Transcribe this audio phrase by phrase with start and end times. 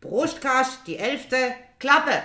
[0.00, 2.22] Brustkasch, die elfte Klappe.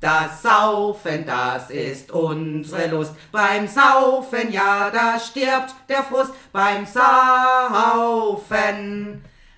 [0.00, 3.14] Das Saufen, das ist unsere Lust.
[3.32, 6.34] Beim Saufen, ja, da stirbt der Frust.
[6.52, 8.04] Beim Saufen.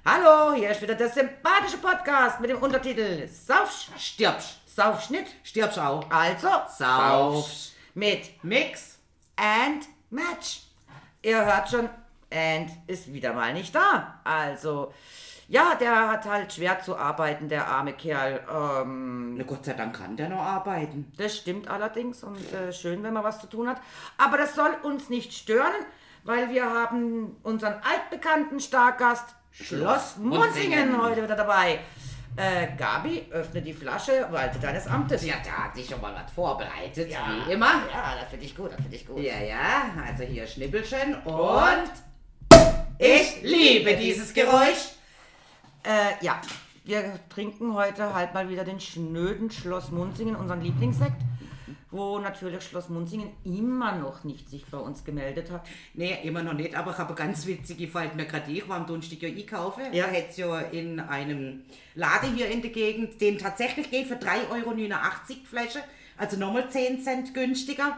[0.04, 6.08] Hallo, hier ist wieder der sympathische Podcast mit dem Untertitel Saufsch, stirbsch, Saufschnitt, stirbsch auch.
[6.08, 6.49] Also,
[6.79, 7.72] Saufsch.
[7.95, 8.99] Mit Mix
[9.35, 10.61] and Match.
[11.22, 11.88] Ihr hört schon,
[12.31, 14.21] and ist wieder mal nicht da.
[14.22, 14.93] Also,
[15.49, 18.41] ja, der hat halt schwer zu arbeiten, der arme Kerl.
[18.52, 21.12] Ähm, Na Gott sei Dank kann der noch arbeiten.
[21.16, 23.80] das stimmt allerdings und äh, schön, wenn man was zu tun hat.
[24.19, 25.73] Aber das soll uns nicht stören,
[26.25, 31.03] weil wir haben unseren altbekannten Stargast Schloss Munzingen Munzingen.
[31.03, 31.78] heute wieder dabei.
[32.39, 35.25] Äh, Gabi, öffne die Flasche, walte deines Amtes.
[35.25, 37.67] Ja, da hat sich schon mal was vorbereitet, Ja, wie immer.
[37.91, 39.20] Ja, das finde ich gut, das finde ich gut.
[39.20, 41.91] Ja, ja, also hier Schnippelchen und
[42.98, 44.95] ich liebe dieses Geräusch.
[45.87, 46.41] Äh, ja,
[46.85, 51.23] wir trinken heute halt mal wieder den schnöden Schloss Munzingen, unseren Lieblingssekt,
[51.93, 55.65] wo natürlich Schloss Munzingen immer noch nicht sich bei uns gemeldet hat.
[55.95, 58.51] Nee, immer noch nicht, aber ich habe ganz witzige, fällt mir gerade.
[58.51, 59.84] Ich war am Donnerstag ja einkaufen.
[59.93, 60.06] Ja.
[60.06, 61.62] Da hätte es ja in einem
[61.95, 65.84] Laden hier in der Gegend, den tatsächlich geht für 3,89 Euro die Flasche,
[66.17, 67.97] also nochmal 10 Cent günstiger.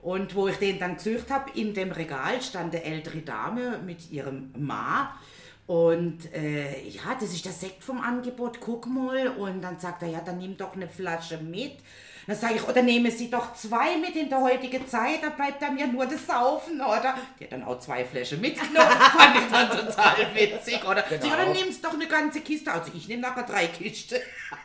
[0.00, 4.12] Und wo ich den dann gesucht habe, in dem Regal stand eine ältere Dame mit
[4.12, 5.18] ihrem Ma.
[5.66, 9.28] Und äh, ja, das ist der Sekt vom Angebot, guck mal.
[9.28, 11.72] Und dann sagt er, ja, dann nimm doch eine Flasche mit.
[12.26, 15.62] Dann sage ich, oder nehmen Sie doch zwei mit in der heutigen Zeit, da bleibt
[15.62, 17.14] dann mir nur das Saufen, oder?
[17.38, 18.74] Die hat dann auch zwei Flaschen mitgenommen,
[19.16, 21.02] fand ich dann total witzig, oder?
[21.02, 21.22] Genau.
[21.22, 24.18] Sie, oder nimmst doch eine ganze Kiste, also ich nehme nachher drei Kisten.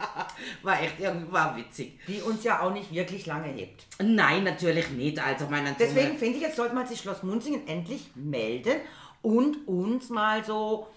[0.63, 1.99] war echt irgendwie war witzig.
[2.07, 3.85] Die uns ja auch nicht wirklich lange hebt.
[4.01, 8.09] Nein, natürlich nicht, also meine Deswegen finde ich, jetzt sollte man sich Schloss Munzingen endlich
[8.15, 8.81] melden
[9.21, 10.87] und uns mal so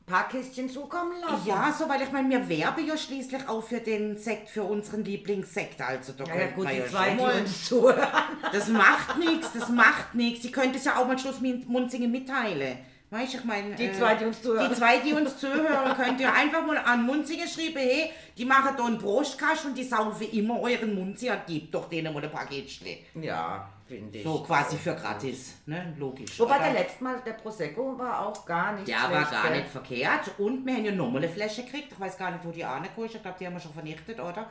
[0.00, 1.46] ein paar Kistchen zukommen lassen.
[1.46, 5.04] Ja, so, weil ich meine, wir werben ja schließlich auch für den Sekt, für unseren
[5.04, 5.80] Lieblingssekt.
[5.80, 8.08] Also da Ja, ja gut, die zwei, die uns zuhören.
[8.52, 10.42] Das macht nichts, das macht nichts.
[10.42, 12.78] Sie könnte es ja auch mal Schluss mit Munzingen mitteilen.
[13.10, 13.74] Weißt ich meine.
[13.74, 14.68] Die zwei, die uns zuhören.
[14.68, 18.74] Die zwei, die uns zuhören, könnt ihr einfach mal an Munzingen schreiben, hey, die machen
[18.76, 21.40] da einen Brustkasch und die saufen immer euren Munzingen.
[21.44, 22.86] Gebt doch denen mal ein Paketchen.
[23.20, 24.24] Ja, finde ich.
[24.24, 25.94] So quasi für gratis, ne?
[25.98, 26.38] Logisch.
[26.38, 26.64] Wobei oder?
[26.66, 29.12] der letzte Mal, der Prosecco, war auch gar nicht Der schlecht.
[29.12, 29.58] war gar gell?
[29.60, 30.30] nicht verkehrt.
[30.38, 31.92] Und wir haben ja nochmal eine Flasche gekriegt.
[31.92, 33.14] Ich weiß gar nicht, wo die Ahne ist.
[33.14, 34.46] Ich glaube, die haben wir schon vernichtet, oder?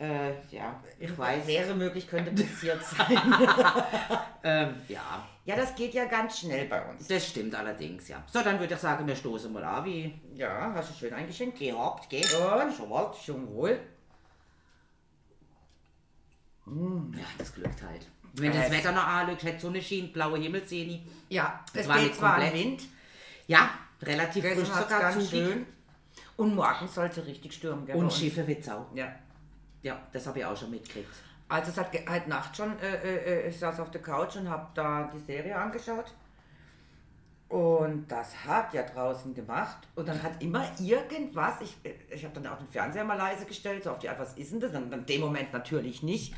[0.00, 1.44] Äh, ja, ich weiß.
[1.48, 3.18] Wäre möglich, könnte passiert sein.
[4.44, 7.08] Ähm, ja, ja, das geht ja ganz schnell bei uns.
[7.08, 8.22] das stimmt allerdings, ja.
[8.32, 11.58] So, dann würde ich sagen, wir stoßen mal an, wie Ja, hast du schön eingeschenkt.
[11.58, 12.32] gehabt, geht.
[12.32, 13.12] Und Schon mal.
[13.26, 13.80] schon wohl.
[16.66, 18.06] Ja, das glückt halt.
[18.40, 18.72] Wenn das Äh.
[18.72, 21.00] Wetter noch anlügt, hätte Sonne schien, blaue Himmel sehen ich.
[21.28, 22.54] Ja, es war geht nicht zwar komplett.
[22.54, 22.82] Wind,
[23.46, 23.70] Ja,
[24.02, 25.30] relativ frisch hat sogar ganz zugig.
[25.30, 25.66] schön.
[26.36, 27.84] Und morgen sollte richtig stürmen.
[27.86, 28.12] Gell, Und.
[28.12, 28.86] Schiffe wird's auch.
[28.94, 29.12] Ja.
[29.82, 31.08] Ja, das habe ich auch schon mitgekriegt.
[31.48, 34.48] Also es hat heute Nacht schon, äh, äh, äh, ich saß auf der Couch und
[34.50, 36.12] habe da die Serie angeschaut.
[37.48, 39.78] Und das hat ja draußen gemacht.
[39.94, 43.46] Und dann hat immer irgendwas, ich, äh, ich habe dann auch den Fernseher mal leise
[43.46, 44.72] gestellt, so auf die Art, was ist denn das?
[44.72, 46.34] Dann in dem Moment natürlich nicht.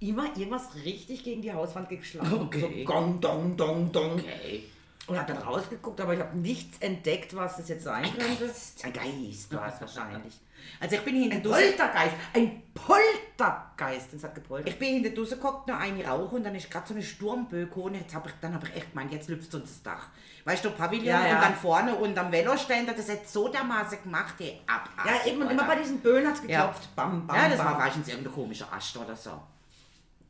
[0.00, 2.32] Immer irgendwas richtig gegen die Hauswand geschlagen.
[2.42, 2.84] Okay.
[2.86, 4.12] So gong, dong, dong, dong.
[4.14, 4.64] Okay.
[5.08, 8.52] Und habe dann rausgeguckt, aber ich habe nichts entdeckt, was das jetzt sein könnte.
[8.84, 10.34] Ein Geist war es wahrscheinlich.
[10.80, 12.14] Also ich bin hinter Ein Poltergeist.
[12.34, 14.12] Ein Poltergeist.
[14.12, 14.68] Das hat gepoltert.
[14.68, 17.66] ich bin hinter Dusse geguckt, noch eine rauche und dann ist gerade so eine Sturmböe
[17.66, 17.94] gekommen.
[17.94, 20.08] Jetzt hab ich, dann habe ich echt gemeint, jetzt lüpft uns das Dach.
[20.44, 21.36] Weißt du, Pavillon Ja, ja.
[21.36, 24.88] und dann vorne und am Veloständer, das hat so dermaßen gemacht, die ab.
[25.06, 26.94] Ja, eben, und immer bei diesen Böen hat es geklopft.
[26.94, 27.66] Bam, bam, Ja, das bam.
[27.66, 29.30] war wahrscheinlich irgendein komischer Ast oder so.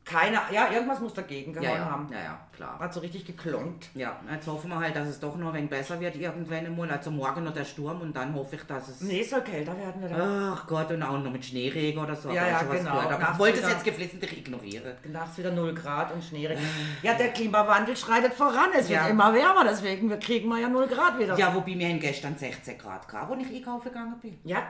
[0.09, 2.07] Keine, ja, irgendwas muss dagegen gehauen Ja, ja, haben.
[2.11, 2.79] ja, ja, klar.
[2.79, 3.89] Hat so richtig geklonkt.
[3.93, 6.89] Ja, jetzt hoffen wir halt, dass es doch noch ein wenig besser wird irgendwann einmal.
[6.89, 9.01] Also morgen noch der Sturm und dann hoffe ich, dass es...
[9.01, 10.03] Nee, es soll kälter werden.
[10.03, 10.53] Wieder.
[10.55, 12.29] Ach Gott, und auch noch mit Schneeregen oder so.
[12.31, 12.91] Ja, ja, genau.
[13.01, 13.11] gehört.
[13.13, 14.93] Aber ich wollte es jetzt geflissentlich ignorieren.
[15.11, 16.63] Nachts wieder 0 Grad und Schneeregen.
[17.03, 18.69] Ja, der Klimawandel schreitet voran.
[18.73, 19.07] Es wird Ja.
[19.09, 21.37] immer wärmer, deswegen wir kriegen wir ja 0 Grad wieder.
[21.37, 24.39] Ja, wobei haben gestern 16 Grad gehabt, als ich einkaufen gegangen bin.
[24.43, 24.63] ja.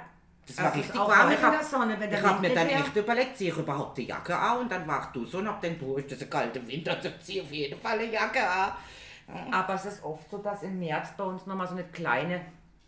[0.49, 1.31] Das war ist richtig auch warm.
[1.31, 2.79] Ich in hab- der Sonne, wenn der Ich habe Wind mir dann wär.
[2.79, 5.61] echt überlegt, ziehe ich überhaupt die Jacke an und dann wach du so und hab
[5.61, 8.71] gedacht, boah, ist das ein kalter Winter, also ziehe auf jeden Fall eine Jacke an.
[9.51, 12.41] Aber es ist oft so, dass im März bei uns nochmal so eine kleine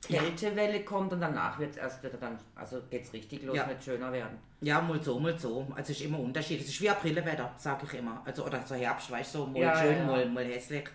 [0.07, 3.67] Kältewelle kommt und danach wird es erst wieder dann, also geht es richtig los Ja.
[3.67, 4.39] mit schöner werden.
[4.61, 5.67] Ja, mal so, mal so.
[5.75, 6.59] Also es ist immer Unterschied.
[6.61, 8.21] Es ist wie Aprilwetter, sage ich immer.
[8.25, 10.05] Also oder so Herbst, weißt du, so mal Ja, schön, ja.
[10.05, 10.89] Mal, mal hässlich.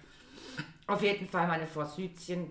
[0.89, 2.51] Auf jeden Fall meine Vorsüdchen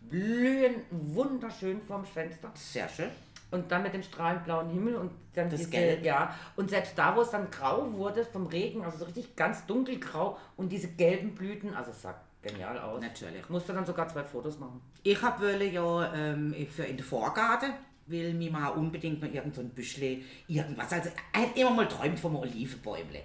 [0.00, 2.50] blühen wunderschön vorm Fenster.
[2.54, 3.10] Sehr schön.
[3.52, 6.04] Und dann mit dem strahlend blauen Himmel und dann Das diese, Gelb.
[6.04, 6.34] ja.
[6.56, 10.36] Und selbst da, wo es dann grau wurde vom Regen, also so richtig ganz dunkelgrau
[10.56, 13.00] und diese gelben Blüten, also es sah genial aus.
[13.00, 13.48] Natürlich.
[13.48, 14.80] Musste dann sogar zwei Fotos machen.
[15.04, 17.72] Ich habe ja ähm, für in den Vorgarten
[18.06, 20.18] will mir mal unbedingt noch irgend so ein Büschle,
[20.48, 20.92] irgendwas.
[20.92, 23.20] Also er hat immer mal träumt vom Olivenbäumle.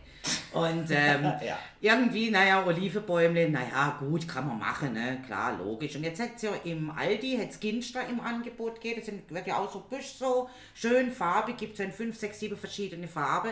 [0.53, 1.57] Und ähm, Ja.
[1.81, 5.21] irgendwie, naja, Olivenbäumle, naja, gut, kann man machen, ne?
[5.25, 5.95] Klar, logisch.
[5.95, 8.97] Und jetzt hat es ja im Aldi, hat es Ginster im Angebot geht.
[8.99, 12.39] Das wird ja auch so Büsch so schön farbig, gibt es ja in fünf, sechs,
[12.39, 13.51] sieben verschiedene Farben.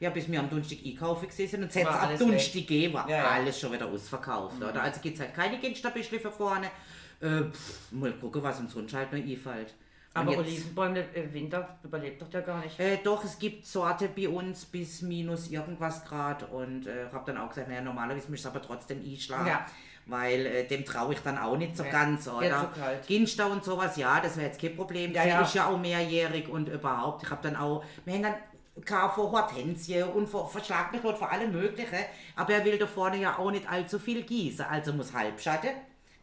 [0.00, 3.16] Ja, bis wir am Donnerstag einkaufen gewesen sind und War ab Donnerstag gegeben, war Ja,
[3.16, 3.28] ja.
[3.28, 4.82] alles schon wieder ausverkauft, oder?
[4.82, 6.66] Also gibt es halt keine Ginsterbüschle für vorne.
[7.20, 9.72] Äh, pff, mal gucken, was uns sonst halt noch einfällt.
[10.14, 12.78] Aber jetzt- Olivenbäume im Winter überlebt doch der gar nicht.
[12.78, 17.38] äh, doch, es gibt Sorte bei uns bis minus irgendwas Grad und äh, habe dann
[17.42, 19.46] auch gesagt, naja, normalerweise müsste es aber trotzdem einschlagen.
[19.48, 19.66] Ja.
[20.06, 22.70] Weil äh, dem traue ich dann auch nicht so Nee, ganz, oder?
[22.72, 23.06] zu kalt.
[23.06, 25.12] Ginster und sowas, ja, das wäre jetzt kein Problem.
[25.12, 25.40] Ja, ja.
[25.40, 27.22] ist ja auch mehrjährig und überhaupt.
[27.24, 28.34] Ich habe dann auch, wir haben dann
[29.10, 31.96] vor Hortensie und vor, verschlag mich dort für alle mögliche.
[32.36, 35.68] Aber er will da vorne ja auch nicht allzu viel gießen, also muss Halbschatte.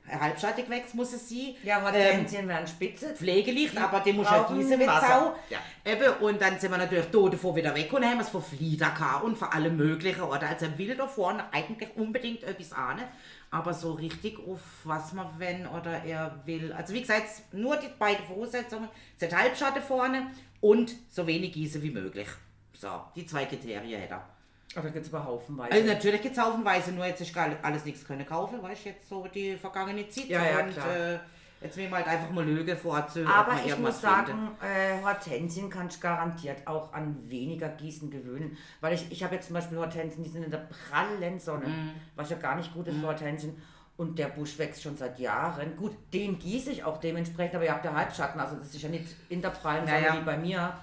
[0.10, 1.56] Halbschattig wächst muss es sie.
[1.64, 3.14] Ja, Ähm, Hortensien werden spitze.
[3.16, 5.08] Pflegelicht, aber die muss ja gießen Wasser.
[5.08, 5.36] Sau.
[5.50, 5.60] Ja.
[5.86, 8.90] Eben, und dann sind wir natürlich tot davor wieder weg und haben es von Flieder
[8.92, 10.48] gehabt und für alle möglichen Orte.
[10.48, 13.06] Also er will da vorne eigentlich unbedingt etwas ahnen,
[13.52, 16.74] aber so richtig auf was man wenn oder er will.
[16.74, 18.90] Also wie gesagt, nur die beiden Voraussetzungen,
[19.22, 20.28] hat Halbschatten vorne
[20.60, 22.28] und so wenig Gieße wie möglich.
[22.74, 24.28] So, die zwei Kriterien hätte er.
[24.76, 25.72] Aber da gibt es aber haufenweise.
[25.74, 28.90] Also natürlich gibt es haufenweise, nur jetzt ist gar alles nichts können kaufen, weißt du,
[28.90, 30.28] jetzt so die vergangene Zeit.
[30.30, 31.20] Ja, ja, und äh,
[31.62, 33.20] jetzt will man halt einfach mal Lüge vorzu.
[33.22, 38.58] ob Aber ich muss sagen, äh, Hortensien kann ich garantiert auch an weniger Gießen gewöhnen.
[38.80, 41.92] Weil ich, ich habe jetzt zum Beispiel Hortensien, die sind in der prallen Sonne, Mhm.
[42.16, 43.62] was ja gar nicht gut ist für Hortensien.
[43.98, 45.76] Und der Busch wächst schon seit Jahren.
[45.76, 48.90] Gut, den gieße ich auch dementsprechend, aber ihr habt ja Halbschatten, also das ist ja
[48.90, 50.20] nicht in der prallen Sonne Ja, ja.
[50.22, 50.74] wie bei mir.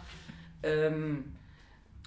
[0.62, 1.32] Ähm,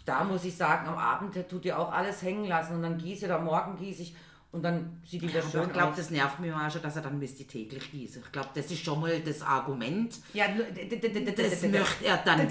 [0.06, 3.26] da muss ich sagen, am Abend tut ihr auch alles hängen lassen und dann gieße
[3.26, 4.16] ich oder morgen gieße ich
[4.52, 7.04] und dann sieht die wieder schön Ich glaube, das nervt mich auch schon, dass er
[7.04, 8.22] dann müsste täglich gießen.
[8.26, 10.14] Ich glaube, das ist schon mal das Argument.
[10.34, 12.50] Ja, Das möchte er dann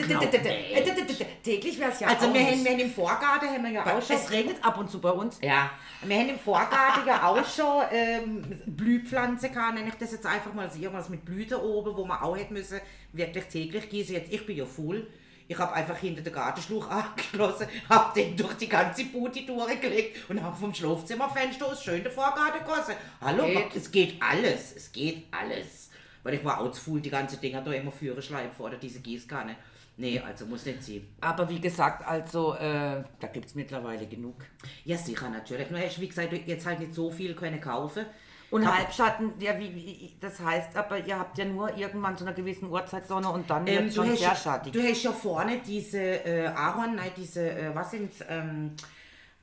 [1.43, 2.65] Täglich wäre es ja Also auch wir haben, nicht.
[2.65, 4.17] wir haben im Vorgarten haben wir ja auch schon...
[4.17, 5.41] Es regnet ab und zu bei uns.
[5.43, 5.71] Ja,
[6.03, 10.55] wir haben im Vorgarten ja auch schon ähm, Blühpflanze gehabt, nenne ich das jetzt einfach
[10.55, 12.81] mal, also irgendwas mit Blüten oben, wo man auch hätte müssen,
[13.13, 14.15] wirklich täglich gießen.
[14.15, 15.07] Jetzt, ich bin ja voll.
[15.51, 20.41] Ich habe einfach hinter den Gartenschluch angeschlossen, habe den durch die ganze Bude durchgelegt und
[20.41, 22.95] habe vom Schlafzimmerfenster aus schön den Vorgarten gegossen.
[23.21, 23.75] Hallo, Geht.
[23.75, 25.91] es geht alles, es geht alles.
[26.23, 28.77] Weil ich war auch zu faul, die ganze Dinger da immer führen schleifen vor oder
[28.77, 29.57] diese Gießkanne.
[29.97, 31.09] Nee, also muss nicht sein.
[31.21, 34.37] Aber wie gesagt, also äh, da gibt es mittlerweile genug.
[34.85, 35.69] Ja, sicher, natürlich.
[35.69, 38.07] Nur wie gesagt, jetzt halt nicht so viel können kaufen.
[38.51, 42.25] Und Hab- Halbschatten, ja, wie, wie, das heißt aber, ihr habt ja nur irgendwann zu
[42.25, 44.73] einer gewissen Uhrzeit Sonne und dann Ähm, wird du, schon sehr ja- schattig.
[44.73, 48.73] du hast ja vorne diese äh, Ahorn, nein, diese, äh, was sind's, ähm,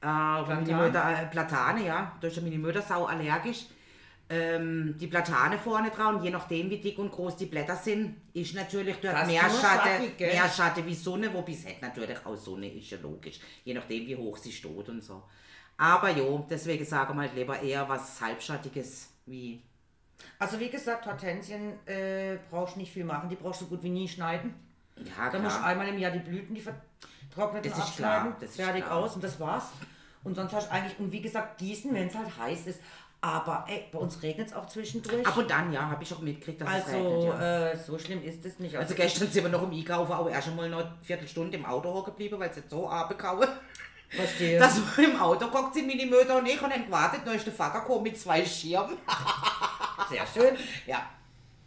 [0.01, 0.06] äh,
[0.74, 3.65] Mutter, äh, Platane, ja, da ist ja meine Mutter sau allergisch.
[4.30, 8.54] Ähm, die Platane vorne dran, je nachdem wie dick und groß die Blätter sind, ist
[8.56, 9.62] natürlich dort Fast mehr Schatten,
[10.04, 13.74] schattig, mehr Schatten wie Sonne, wobei es hat natürlich auch Sonne, ist ja logisch, je
[13.74, 15.24] nachdem wie hoch sie steht und so.
[15.77, 19.62] Aber jo, deswegen sagen wir halt lieber eher was Halbschattiges wie
[20.39, 23.89] Also wie gesagt, Hortensien äh, brauchst nicht viel machen, die brauchst du so gut wie
[23.89, 24.53] nie schneiden.
[24.97, 28.38] ja, Da musst du einmal im Jahr die Blüten, die vertrockneten Das ist abschneiden, klar,
[28.39, 28.97] das ist fertig klar.
[28.97, 29.65] aus und das war's.
[30.24, 32.81] Und sonst hast du eigentlich, und wie gesagt, gießen, wenn es halt heiß ist.
[33.21, 35.25] Aber ey, bei uns regnet es auch zwischendurch.
[35.25, 37.06] Ab und dann, ja, habe ich auch mitgekriegt, dass es regnet.
[37.13, 37.69] also Ja.
[37.71, 38.75] äh, so schlimm ist es nicht.
[38.75, 42.04] Also gestern sind wir noch im Einkaufen, auch erst einmal noch eine Viertelstunde im Auto
[42.04, 43.47] geblieben, weil es jetzt so abgekauen.
[44.09, 44.59] Verstehe.
[44.59, 47.54] Dass wir im Auto gehockt sind, Mutter und ich, und haben gewartet, dann ist der
[47.54, 48.97] Vater gekommen mit zwei Schirmen.
[50.09, 50.56] sehr schön.
[50.85, 51.09] Ja.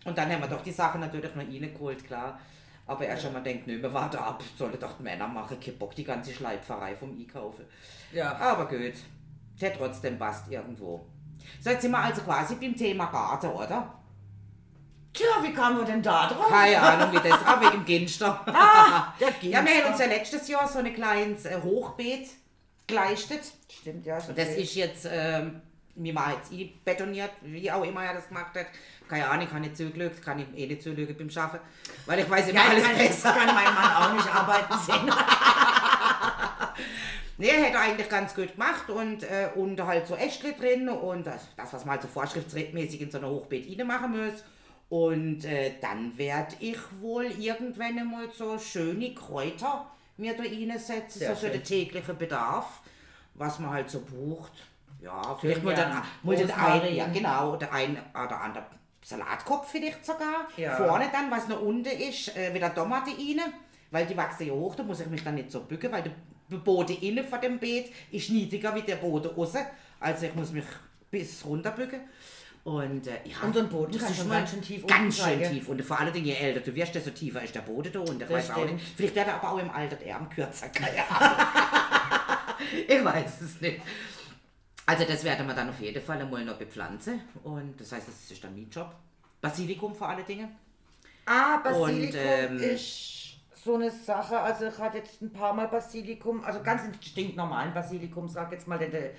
[0.05, 2.41] Und dann haben wir doch die Sachen natürlich noch reingeholt, klar.
[2.87, 5.95] Aber erst einmal denkt, nö, wir warten ab, sollen doch die Männer machen, kein Bock,
[5.95, 7.65] die ganze Schleipferei vom Einkaufen.
[8.13, 8.35] Ja.
[8.37, 8.95] Aber gut,
[9.61, 11.07] der trotzdem passt irgendwo.
[11.61, 14.00] So, jetzt sind wir also quasi beim Thema Garten, oder?
[15.13, 16.49] Tja, wie kamen wir denn da drauf?
[16.49, 18.45] Keine Ahnung, wie das ah, wegen dem Ginster.
[18.47, 22.29] Ah, der Ja, wir haben uns ja letztes Jahr so ein kleines äh, Hochbeet
[22.87, 23.41] geleistet.
[23.69, 24.19] Stimmt, ja.
[24.19, 25.61] Und das ist jetzt, ähm,
[25.97, 28.67] mir mal jetzt eh betoniert, wie auch immer er das gemacht hat.
[29.09, 31.59] Keine Ahnung, ich kann nicht zugelügt, kann ich eh nicht zulügen beim Schaffen,
[32.07, 33.33] weil ich weiß immer ja, alles kann, besser.
[33.33, 35.13] kann mein Mann auch nicht arbeiten sehen.
[37.41, 41.27] Nee, er hätte eigentlich ganz gut gemacht und, äh, und halt so Äschle drin und
[41.27, 44.45] das, das was man halt so vorschriftsmäßig in so einer Hochbeet machen muss.
[44.91, 51.35] Und äh, dann werde ich wohl irgendwann einmal so schöne Kräuter mir da reinsetzen, Sehr
[51.35, 52.81] so für den täglichen Bedarf,
[53.35, 54.53] was man halt so bucht.
[55.01, 58.67] Ja, vielleicht mal dann, mal den einen, ja genau, der ein oder andere
[59.03, 60.49] Salatkopf vielleicht sogar.
[60.57, 60.77] Ja.
[60.77, 63.41] Vorne dann, was noch unten ist, äh, wieder Tomate rein,
[63.93, 66.57] weil die wachsen ja hoch, da muss ich mich dann nicht so bücken, weil der
[66.59, 69.65] Boden innen von dem Beet ist niedriger wie der Boden außen.
[70.01, 70.65] Also ich muss mich
[71.11, 72.01] bis runter bücken.
[72.63, 75.43] Und äh, ja, Und so ein Boden das ist schon ganz schön tief Ganz schön
[75.43, 75.69] tief.
[75.69, 78.21] Und vor allen Dingen, je älter du wirst, desto tiefer ist der Boden da unten.
[78.23, 78.75] Ich weiß auch stimmt.
[78.75, 78.87] nicht.
[78.97, 80.69] Vielleicht wird er aber auch im Alter der Arm kürzer.
[80.69, 80.97] Keine
[82.87, 83.81] ich weiß es nicht.
[84.85, 87.23] Also das werden wir dann auf jeden Fall einmal noch bepflanzen.
[87.45, 88.95] Und das heißt, das ist dann mein Job.
[89.41, 90.49] Basilikum vor allen Dingen.
[91.25, 94.39] Ah, Basilikum Und, ähm, ist so eine Sache.
[94.39, 98.79] Also ich hatte jetzt ein paar Mal Basilikum, also ganz stinknormalen Basilikum, sag jetzt mal,
[98.79, 99.13] den du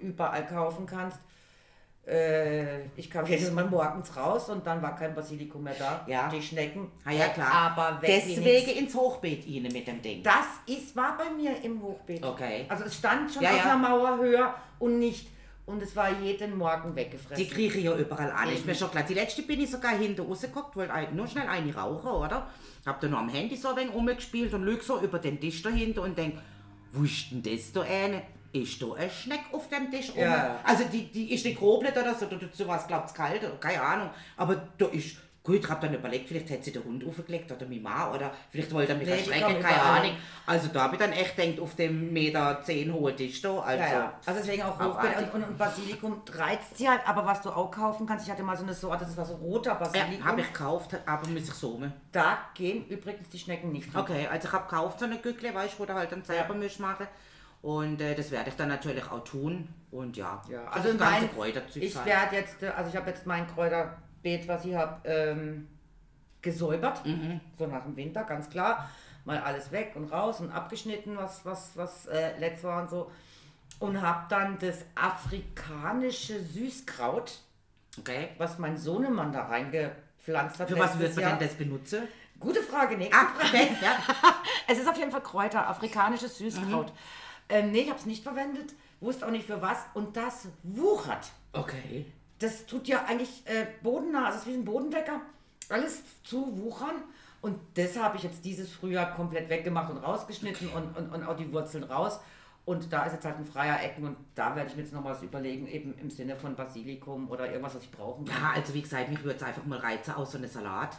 [0.00, 1.20] überall kaufen kannst.
[2.08, 6.04] Äh, ich kam jedes Mal morgens raus und dann war kein Basilikum mehr da.
[6.06, 6.28] Ja.
[6.30, 6.90] Die Schnecken.
[7.04, 7.52] Ah ja, klar.
[7.52, 10.22] Aber Deswegen ins Hochbeet ihnen mit dem Ding.
[10.22, 12.24] Das ist, war bei mir im Hochbeet.
[12.24, 12.64] Okay.
[12.68, 13.62] Also es stand schon Ja, auf ja.
[13.64, 15.28] einer Mauer höher und nicht.
[15.66, 17.44] Und es war jeden Morgen weggefressen.
[17.44, 18.50] Die kriege ich ja überall an.
[18.50, 19.04] Ist mir schon klar.
[19.06, 22.48] Die letzte bin ich sogar hinter rausgeguckt, wollte nur schnell eine rauchen, oder?
[22.86, 25.60] Hab dann noch am Handy so ein wenig rumgespielt und lüg so über den Tisch
[25.60, 26.36] dahinter und denk,
[26.92, 28.22] wo ist denn das da eine?
[28.52, 30.22] Ist da ein Schneck auf dem Tisch rum?
[30.22, 30.58] Ja.
[30.64, 33.82] Also die, die ist nicht groblet oder so, dazu war es glaubt's kalt oder keine
[33.82, 34.10] Ahnung.
[34.36, 37.66] Aber da ist, gut, ich hab dann überlegt, vielleicht hätte sie den Hund aufgelegt oder
[37.66, 39.82] meine Mann oder vielleicht wollte er mich Nee, erschrecken, keine.
[39.82, 40.12] Ahnung.
[40.46, 43.82] Also da hab ich dann echt gedacht, auf dem Meter 10 hohen Tisch da, also...
[43.84, 44.12] Ja, ja.
[44.24, 47.70] Also deswegen auch Hochbeet und, und, und Basilikum reizt sie halt, aber was du auch
[47.70, 50.24] kaufen kannst, ich hatte mal so eine Sorte, das war so roter Ja, Basilikum.
[50.24, 51.92] habe ich gekauft, aber muss ich sommen.
[52.12, 54.00] Da gehen übrigens die Schnecken nicht drin.
[54.00, 56.54] Okay, also ich habe gekauft so eine Gückle, weißt du, wo du halt dann selber
[56.54, 56.60] Ja.
[56.60, 57.06] Misch machen.
[57.62, 59.68] Und äh, das werde ich dann natürlich auch tun.
[59.90, 62.96] Und ja, Ja, so also das ganze mein, Kräuterzeug ich werde jetzt, äh, also ich
[62.96, 65.68] habe jetzt mein Kräuterbeet, was ich habe, ähm,
[66.42, 67.40] gesäubert, Mhm.
[67.58, 68.88] so nach dem Winter, ganz klar.
[69.24, 73.10] Mal alles weg und raus und abgeschnitten, was, was, was äh, letzt war und so.
[73.80, 77.40] Und habe dann das afrikanische Süßkraut,
[77.98, 78.28] Okay.
[78.38, 80.68] was mein Sohnemann da reingepflanzt hat.
[80.68, 82.06] Für was wird man denn das benutzen?
[82.38, 83.96] Gute Frage, nächste Ah, okay, ja.
[84.68, 86.92] Es ist auf jeden Fall Kräuter, afrikanisches Süßkraut.
[87.48, 89.78] Ähm, nee, ich habe es nicht verwendet, wusste auch nicht für was.
[89.94, 91.30] Und das wuchert.
[91.52, 92.06] Okay.
[92.38, 95.20] Das tut ja eigentlich äh, bodennah, also es ist wie ein Bodendecker.
[95.68, 97.02] Alles zu wuchern.
[97.40, 101.36] Und das habe ich jetzt dieses Frühjahr komplett weggemacht und rausgeschnitten und, und, und auch
[101.36, 102.20] die Wurzeln raus.
[102.64, 105.02] Und da ist jetzt halt ein freier Ecken und da werde ich mir jetzt noch
[105.02, 108.42] was überlegen, eben im Sinne von Basilikum oder irgendwas, was ich brauchen kann.
[108.42, 110.98] Ja, also wie gesagt, mich würde es einfach mal reizen aus so einem Salat.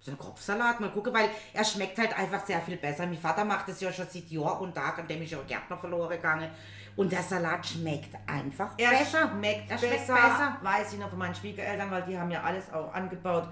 [0.00, 3.04] So ein Kopfsalat, mal gucken, weil er schmeckt halt einfach sehr viel besser.
[3.06, 5.76] Mein Vater macht es ja schon seit Jahr und Tag, an dem ich auch Gärtner
[5.76, 6.50] verloren gegangen.
[6.94, 9.28] Und der Salat schmeckt einfach Er besser.
[9.28, 12.92] schmeckt, er besser, weiß ich noch von meinen Schwiegereltern, weil die haben ja alles auch
[12.94, 13.48] angebaut.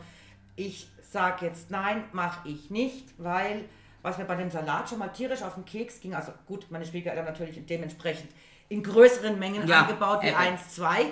[0.55, 3.65] Ich sage jetzt nein, mache ich nicht, weil
[4.03, 6.87] was mir bei dem Salat schon mal tierisch auf den Keks ging, also gut, meine
[6.87, 8.31] Schwiegereltern natürlich dementsprechend
[8.69, 10.37] in größeren Mengen Ja, angebaut wie eben.
[10.37, 11.05] 1, 2.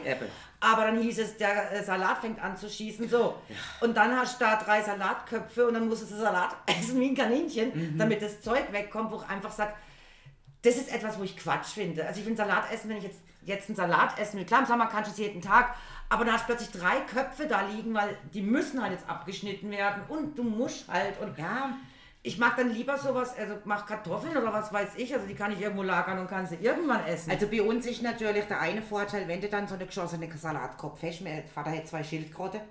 [0.64, 3.34] Aber dann hieß es, der äh, Salat fängt an zu schießen, so.
[3.80, 7.14] Und dann hast du da drei Salatköpfe und dann musstest du Salat essen wie ein
[7.14, 7.98] Kaninchen, Mhm.
[7.98, 9.74] damit das Zeug wegkommt, wo ich einfach sage,
[10.62, 12.06] das ist etwas, wo ich Quatsch finde.
[12.06, 14.46] Also ich finde Salat essen, wenn ich jetzt, jetzt einen Salat essen will.
[14.46, 15.74] Klar, im Sommer kannst du es jeden Tag,
[16.08, 19.70] aber da hast du plötzlich drei Köpfe da liegen, weil die müssen halt jetzt abgeschnitten
[19.70, 21.20] werden und du musst halt.
[21.20, 21.76] Und Ja,
[22.26, 25.52] ich mag dann lieber sowas, also mach Kartoffeln oder was weiß ich, also die kann
[25.52, 27.30] ich irgendwo lagern und kann sie irgendwann essen.
[27.30, 31.02] Also bei uns ist natürlich der eine Vorteil, wenn du dann so eine geschossene Salatkopf
[31.02, 32.62] hast, mein Vater hat zwei Schildkröte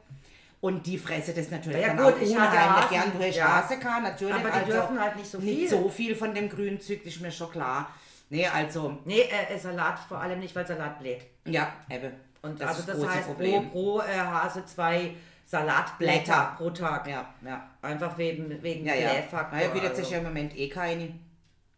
[0.60, 3.12] und die fressen das natürlich Ja, dann gut, auch ich unheimlich gern.
[3.15, 3.62] Du hast ja.
[3.62, 4.33] Hase gehabt, natürlich.
[4.33, 5.55] Aber die also dürfen halt nicht so viel.
[5.55, 7.91] Nicht so viel von dem Grünzeug, das ist mir schon klar.
[8.31, 11.27] Nee, also, nee, äh, äh, Salat vor allem nicht, weil Salat bläht.
[11.45, 12.12] ja, eben.
[12.41, 13.69] Und Das also ist das heißt Problem.
[13.69, 15.12] pro, pro äh, Hase zwei
[15.45, 16.53] Salatblätter Blätter.
[16.57, 17.07] pro Tag.
[17.07, 17.69] Ja, ja.
[17.81, 19.09] Einfach wegen, wegen Ja, ja.
[19.12, 19.57] Blähfaktor.
[19.57, 20.01] Naja, bietet also.
[20.01, 21.13] sich ja im Moment eh keine.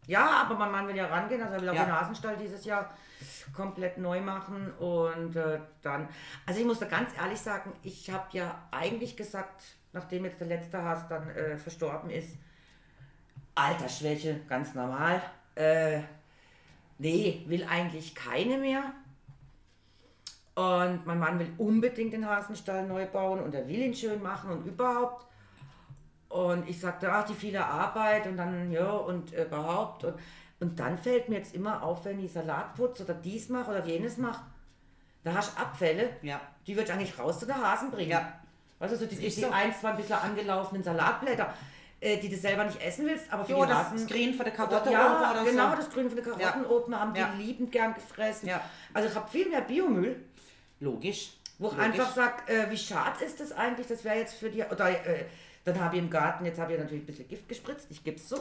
[0.06, 1.84] Ja, aber mein Mann will ja rangehen, also er will auch Ja.
[1.84, 2.94] den Hasenstall dieses Jahr
[3.52, 6.08] komplett neu machen und äh, dann,
[6.46, 10.46] also ich muss da ganz ehrlich sagen, ich habe ja eigentlich gesagt, nachdem jetzt der
[10.48, 12.36] letzte Hase dann äh, verstorben ist,
[13.54, 15.20] Altersschwäche, ganz normal,
[15.54, 16.00] äh,
[16.98, 18.82] nee, will eigentlich keine mehr.
[20.56, 24.50] Und mein Mann will unbedingt den Hasenstall neu bauen und er will ihn schön machen
[24.50, 25.26] und überhaupt.
[26.30, 30.04] Und ich sagte, ach, die viele Arbeit und dann, ja, und überhaupt.
[30.04, 30.14] Und,
[30.60, 33.84] und dann fällt mir jetzt immer auf, wenn ich Salat putze oder dies mache oder
[33.84, 34.42] jenes mache,
[35.24, 36.40] da hast du Abfälle, Ja.
[36.66, 38.10] die würde ich eigentlich raus zu der Hasen bringen.
[38.12, 38.32] Ja.
[38.80, 39.50] Du, so die, die, die so.
[39.50, 41.52] ein, zwei ein bisschen angelaufenen Salatblätter,
[42.00, 44.06] äh, die du selber nicht essen willst, aber für Jo, die das Hasen...
[44.06, 45.76] Grün von der Karotte ja, oder genau, so.
[45.76, 46.70] das Grün von der Karotten Ja.
[46.70, 48.48] oben haben die liebend gern gefressen.
[48.48, 48.60] Ja.
[48.94, 50.24] Also ich habe viel mehr Biomüll.
[50.80, 51.32] Logisch.
[51.58, 54.62] Wo ich einfach sage, äh, wie schade ist das eigentlich, das wäre jetzt für die,
[54.62, 55.24] oder äh,
[55.64, 58.18] dann habe ich im Garten, jetzt habe ich natürlich ein bisschen Gift gespritzt, ich gebe
[58.18, 58.36] es so.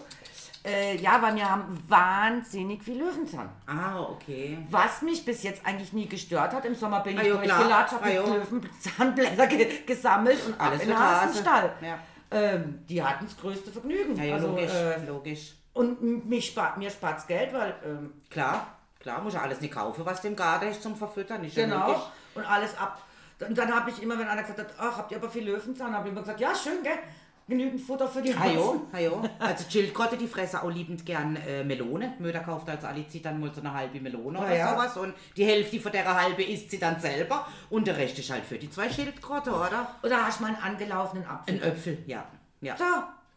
[0.65, 3.50] Äh, ja, weil wir haben wahnsinnig viel Löwenzahn.
[3.68, 4.58] Ah, okay.
[4.70, 7.58] Was mich bis jetzt eigentlich nie gestört hat, im Sommer bin ich Ah, jo, klar.
[7.60, 8.36] durchgelatscht, habe Ah.
[8.36, 11.00] Löwenzahnblätter ge gesammelt und Alles in den.
[11.00, 11.72] Hasenstall.
[11.82, 12.00] Ja.
[12.32, 14.15] Ähm, die hatten das größte Vergnügen.
[14.18, 14.72] Ja, ja, also, logisch.
[14.74, 15.54] äh, logisch.
[15.74, 20.06] und mich spart, mir spart Geld, weil ähm, Klar, klar, muss ja alles nicht kaufen,
[20.06, 21.44] was dem Garten ist zum Verfüttern.
[21.46, 21.88] Ist ja Genau.
[21.88, 22.04] logisch.
[22.36, 23.01] Und alles ab
[23.48, 25.94] Und dann habe ich immer, wenn einer gesagt hat, ach, habt ihr aber viel Löwenzahn,
[25.94, 27.00] habe ich immer gesagt, ja, schön, gell?
[27.48, 28.82] Genügend Futter für die Hasen.
[28.92, 29.22] Hajo.
[29.38, 32.15] Also Schildkröte, die fressen auch liebend gern äh, Melone.
[32.18, 34.70] Möder kauft alle zieht dann mal so eine halbe Melone oder Ah, ja.
[34.74, 38.32] sowas und die Hälfte von der halbe isst sie dann selber und der Rest ist
[38.32, 39.96] halt für die zwei Schildkröte, oder?
[40.01, 41.56] Oder hast du mal einen angelaufenen Apfel?
[41.56, 42.25] Ein Äpfel, ja.
[42.62, 42.75] ja.
[42.77, 42.84] So,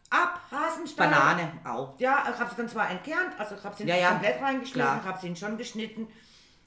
[0.09, 1.07] ab, Hasenstall.
[1.07, 1.93] Banane auch.
[1.99, 4.73] Ja, ich habe sie dann zwar entkernt, also ich habe sie Ja, ja, komplett reingeschmissen,
[4.81, 4.99] klar.
[5.03, 6.07] ich habe sie ihn schon geschnitten.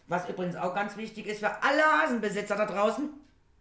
[0.08, 3.08] Was übrigens auch ganz wichtig ist für alle Hasenbesitzer da draußen.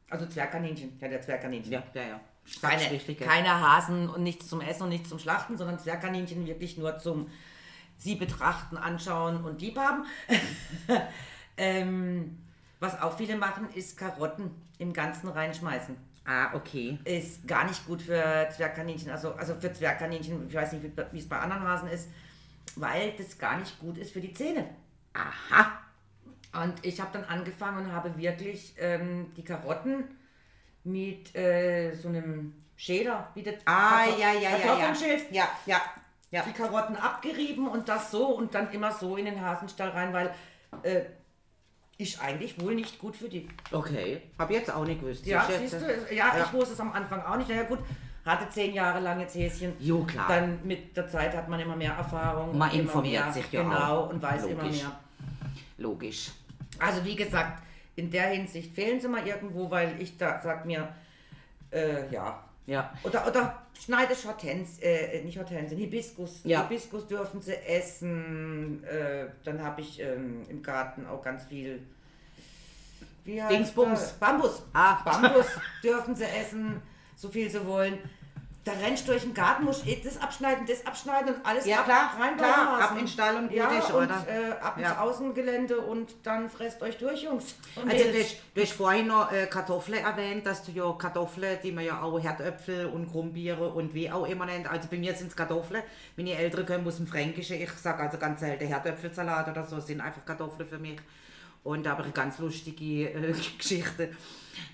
[0.10, 1.72] Also Zwergkaninchen, ja, der Zwergkaninchen.
[1.72, 2.20] Ja, ja, ja.
[2.62, 3.28] Keine, richtig, ja.
[3.28, 7.30] keine Hasen und nichts zum Essen und nichts zum Schlachten, sondern Zwergkaninchen wirklich nur zum
[7.98, 10.06] Sie betrachten, anschauen und liebhaben.
[11.58, 12.40] ähm,
[12.80, 15.96] was auch viele machen, ist Karotten im Ganzen reinschmeißen.
[16.26, 16.98] Ah, okay.
[17.04, 21.30] Ist gar nicht gut für Zwergkaninchen, also, also für Zwergkaninchen, ich weiß nicht, wie es
[21.30, 22.10] bei anderen Hasen ist,
[22.76, 24.68] weil das gar nicht gut ist für die Zähne.
[25.14, 25.80] Aha.
[26.54, 30.04] Und ich habe dann angefangen und habe wirklich ähm, die Karotten
[30.84, 34.94] mit äh, so einem Schäler, wie das Ah, Kartoff- ja, ja, ja,
[35.32, 35.48] ja.
[35.66, 35.82] Ja,
[36.32, 40.12] ja, die Karotten abgerieben und das so und dann immer so in den Hasenstall rein,
[40.14, 40.34] weil
[40.84, 41.02] äh,
[41.98, 43.48] ist eigentlich wohl nicht gut für die.
[43.72, 44.22] Okay.
[44.40, 45.26] Hab ich jetzt auch nicht gewusst.
[45.26, 46.44] Ja, Siehst du, ja, Ja.
[46.46, 47.50] ich wusste es am Anfang auch nicht.
[47.50, 47.80] Na ja, gut,
[48.26, 49.74] hatte zehn Jahre lang jetzt Häschen.
[49.80, 50.28] Jo, klar.
[50.28, 52.58] Dann mit der Zeit hat man immer mehr Erfahrung.
[52.58, 54.10] Man immer informiert mehr, sich ja Genau, auch.
[54.10, 54.82] und weiß immer Logisch.
[54.82, 55.00] mehr.
[55.78, 56.32] Logisch.
[56.82, 57.62] Also wie gesagt,
[57.96, 60.90] in der Hinsicht fehlen sie mal irgendwo, weil ich da sag mir,
[61.72, 62.44] äh, ja.
[62.68, 62.94] Ja.
[63.04, 66.42] Oder, oder schneide Hortens, äh, nicht Hortensien, Hibiskus.
[66.44, 66.64] Ja.
[66.64, 68.84] Hibiskus dürfen sie essen.
[68.84, 71.82] Äh, dann habe ich ähm, im Garten auch ganz viel.
[73.26, 74.14] Wie heißt Dingsbums.
[74.14, 74.64] Bambus.
[74.74, 75.02] Ah.
[75.04, 75.48] Bambus
[75.84, 76.82] dürfen sie essen,
[77.16, 77.98] so viel sie wollen.
[78.64, 81.80] Da rennst du durch den Garten, musst eh das abschneiden, das abschneiden und alles Ja,
[81.80, 84.26] ab, klar, rein klar, ab in den Stall und gut ja, ist, und, oder?
[84.28, 85.02] Äh, ab ins Ja.
[85.02, 87.56] Außengelände und dann fresst euch durch, Jungs.
[87.76, 91.58] Und Also du hast, du hast vorhin noch äh, Kartoffeln erwähnt, dass du ja Kartoffeln,
[91.64, 94.70] die man ja auch Herdöpfel und Krummbiere und wie auch immer nennt.
[94.70, 95.82] Also bei mir sind es Kartoffeln.
[96.16, 97.60] Meine Eltern kommen aus dem Fränkischen.
[97.60, 101.00] Ich sage also ganz selten Herdöpfelsalat oder so, sind einfach Kartoffeln für mich.
[101.64, 104.10] Und da habe ich eine ganz lustige äh, Geschichte.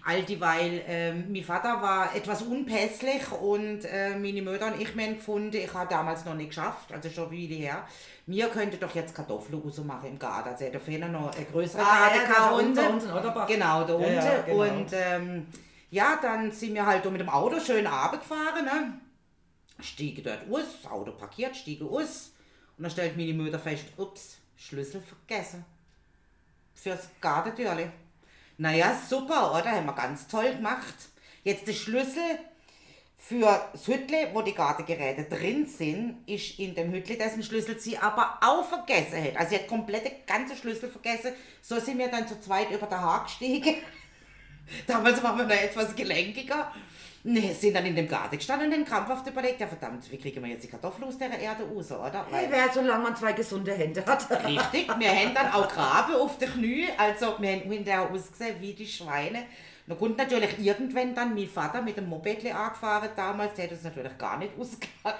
[0.06, 5.16] All dieweil, ähm, mein Vater war etwas unpässlich und äh, meine Mutter und ich haben
[5.16, 7.88] gefunden, ich habe damals noch nicht geschafft, also schon viele her,
[8.26, 10.50] wir könnten doch jetzt Kartoffeln machen im Garten.
[10.50, 12.80] Also da fehlen noch eine größere Ah, ja, Garten da unten.
[12.94, 13.48] unten, in Otterbach.
[13.48, 14.14] Genau, da Ja, unten.
[14.16, 14.62] ja, genau.
[14.64, 15.48] Und ähm,
[15.92, 18.66] ja, dann sind wir halt mit dem Auto schön runtergefahren.
[18.66, 19.00] Ne?
[19.80, 22.34] Stiege dort aus, das Auto parkiert, stiege aus.
[22.78, 25.64] Und dann stellt meine Mutter fest, ups, Schlüssel vergessen.
[26.82, 27.90] Fürs Gartentürli.
[28.58, 29.72] Naja, super, oder?
[29.72, 30.96] Haben wir ganz toll gemacht.
[31.44, 32.40] Jetzt der Schlüssel
[33.18, 37.98] für das Hüttle, wo die Gartengeräte drin sind, ist in dem Hüttle, dessen Schlüssel sie
[37.98, 39.36] aber auch vergessen hat.
[39.38, 41.34] Also sie hat komplette ganze Schlüssel vergessen.
[41.62, 43.76] So sind wir dann zu zweit über den Haar gestiegen.
[44.88, 46.72] Damals waren wir noch etwas gelenkiger.
[47.30, 50.42] Nee, sind dann in dem Garten gestanden und haben krampfhaft überlegt, ja verdammt, wie kriegen
[50.42, 52.26] wir jetzt die Kartoffeln aus der Erde raus, oder?
[52.32, 54.32] Hey, wer solange man zwei gesunde Hände hat.
[54.46, 58.72] Richtig, wir haben dann auch Graben auf den Knie, also wir haben hinterher ausgesehen wie
[58.72, 59.44] die Schweine.
[59.88, 63.84] Da kommt natürlich irgendwann dann mein Vater mit dem Moped angefahren damals, der hat es
[63.84, 65.18] natürlich gar nicht ausgemacht.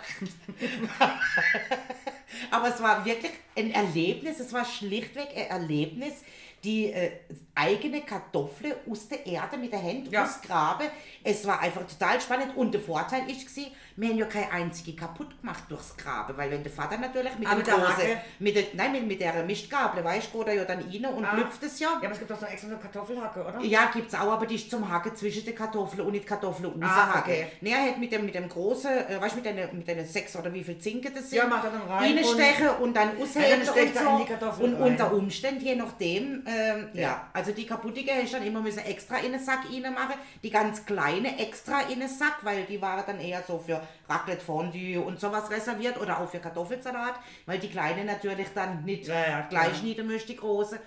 [2.52, 6.24] Aber es war wirklich ein Erlebnis, es war schlichtweg ein Erlebnis,
[6.64, 7.12] die äh,
[7.56, 10.24] eigene Kartoffel aus der Erde mit der Hand Ja.
[10.26, 10.88] ausgraben.
[11.24, 14.96] Es war einfach total spannend und der Vorteil ist, gewesen, wir haben ja keine einzige
[14.96, 18.18] kaputt gemacht durchs Graben, weil wenn der Vater natürlich mit Ah, mit der Hacke?
[18.40, 21.26] mit der, nein, mit, mit der Mistgabel, weißt du, geht er ja dann rein und
[21.26, 21.36] Ah.
[21.36, 21.90] lüpft es ja.
[21.90, 23.60] Ja, aber es gibt doch so extra eine Kartoffelhacke, oder?
[23.64, 26.84] Ja, gibt's auch, aber die ist zum Hacken zwischen den Kartoffeln und nicht Kartoffeln und
[26.84, 27.22] Ah, Hacken.
[27.34, 27.48] okay.
[27.62, 30.06] Nee, er hat mit dem, mit dem großen, äh, weißt du, mit den, mit den
[30.06, 33.10] sechs oder wie viel Zinken das sind, Ja, macht er dann rein reinstechen und, dann
[33.20, 34.18] ausheben steckt und in so.
[34.20, 34.92] die Kartoffeln Und rein.
[34.92, 37.02] unter Umständen, je nachdem, ähm, ja.
[37.02, 37.28] Ja.
[37.34, 40.86] also die kaputtige hast du dann immer müssen extra in den Sack reinmachen, die ganz
[40.86, 45.20] kleine extra in den Sack, weil die waren dann eher so für Raclette Fondue und
[45.20, 49.82] sowas reserviert oder auch für Kartoffelsalat, weil die kleine natürlich dann nicht Ja, ja, gleich
[49.84, 50.80] nieder möchte, die große.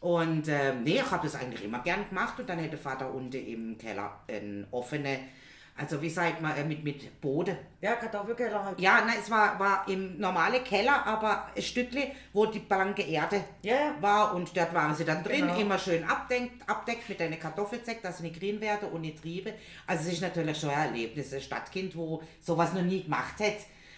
[0.00, 3.36] Und ähm, nee, ich habe das eigentlich immer gern gemacht und dann hätte Vater unten
[3.36, 5.18] im Keller ein offene,
[5.76, 7.56] also wie sagt man, äh, mit, mit Boden.
[7.80, 8.78] Ja, Kartoffelkeller halt.
[8.80, 13.42] Ja, nein, es war, war im normalen Keller, aber ein Stückchen, wo die blanke Erde
[13.62, 13.94] Ja, ja.
[14.00, 15.58] war und dort waren sie dann drin, Genau.
[15.60, 19.52] immer schön abdeckt, abdeckt mit einer Kartoffelzeck, dass sie nicht grün werden und nicht triebe.
[19.86, 23.56] Also es ist natürlich schon ein Erlebnis, ein Stadtkind, wo sowas noch nie gemacht hat.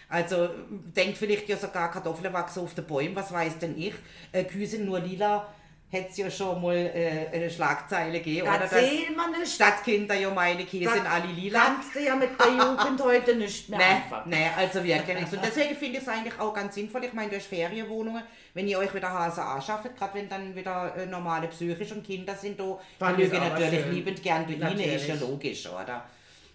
[0.09, 0.49] Also
[0.95, 3.93] denkt vielleicht ja sogar Kartoffeln wachsen auf den Bäumen, was weiß denn ich.
[4.31, 5.47] Äh, Kühe sind nur lila,
[5.89, 8.47] hätte es ja schon mal äh, eine Schlagzeile gegeben.
[8.47, 9.53] Oder Erzähl mal nicht.
[9.53, 11.59] Stadtkinder ja meine Käse sind alle lila.
[11.59, 15.31] Kannst du ja mit der Jugend heute nicht mehr Nee, nee, also wirklich nicht.
[15.33, 17.05] Und deswegen finde ich es eigentlich auch ganz sinnvoll.
[17.05, 18.23] Ich meine, durch Ferienwohnungen,
[18.53, 22.35] wenn ihr euch wieder Hase anschafft, gerade wenn dann wieder äh, normale psychische und Kinder
[22.35, 23.93] sind, da Dann mögen natürlich schön.
[23.93, 26.03] liebend gern durch ihnen, ist ja logisch, oder?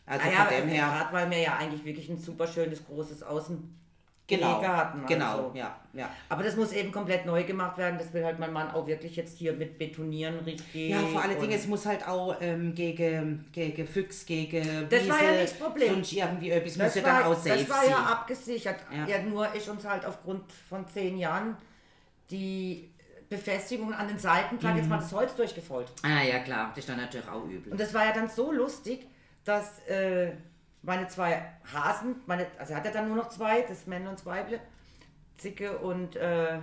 [0.04, 0.84] Also Ah ja, von dem her.
[0.84, 3.81] gerade weil wir ja eigentlich wirklich ein super schönes, großes Außen
[4.28, 5.04] Genau, hatten.
[5.06, 5.52] genau, Also.
[5.54, 6.08] ja, ja.
[6.28, 7.98] Aber das muss eben komplett neu gemacht werden.
[7.98, 10.90] Das will halt mein Mann auch wirklich jetzt hier mit betonieren richtig.
[10.90, 15.22] Ja, vor allen Dingen, es muss halt auch ähm, gegen, gegen Füchs, gegen Das war
[15.22, 15.94] ja nicht das Problem.
[15.94, 18.76] sonst irgendwie etwas muss Das ja war, dann safe das war ja abgesichert.
[18.90, 19.06] Ja.
[19.06, 19.22] Ja.
[19.22, 21.56] nur ist uns halt aufgrund von zehn Jahren
[22.30, 22.88] die
[23.28, 24.78] Befestigung an den Seiten, sag Mhm.
[24.78, 25.92] jetzt mal, das Holz durchgefolgt.
[26.02, 27.72] Ah ja, klar, das ist dann natürlich auch übel.
[27.72, 29.06] Und das war ja dann so lustig,
[29.44, 30.32] dass äh,
[30.82, 31.42] meine zwei
[31.72, 34.60] Hasen, meine, also er hat ja dann nur noch zwei, das Männle und das Weible,
[35.36, 36.54] Zicke und äh,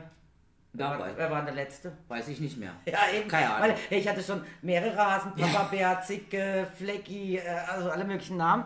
[0.74, 1.92] Ja, wer, war der letzte?
[2.08, 2.74] weiß ich nicht mehr.
[2.86, 3.28] Ja, eben.
[3.30, 3.76] Keine Ahnung.
[3.90, 8.66] Weil ich hatte schon mehrere Hasen, Papa Bär, Zicke, Flecki, äh, also alle möglichen Namen.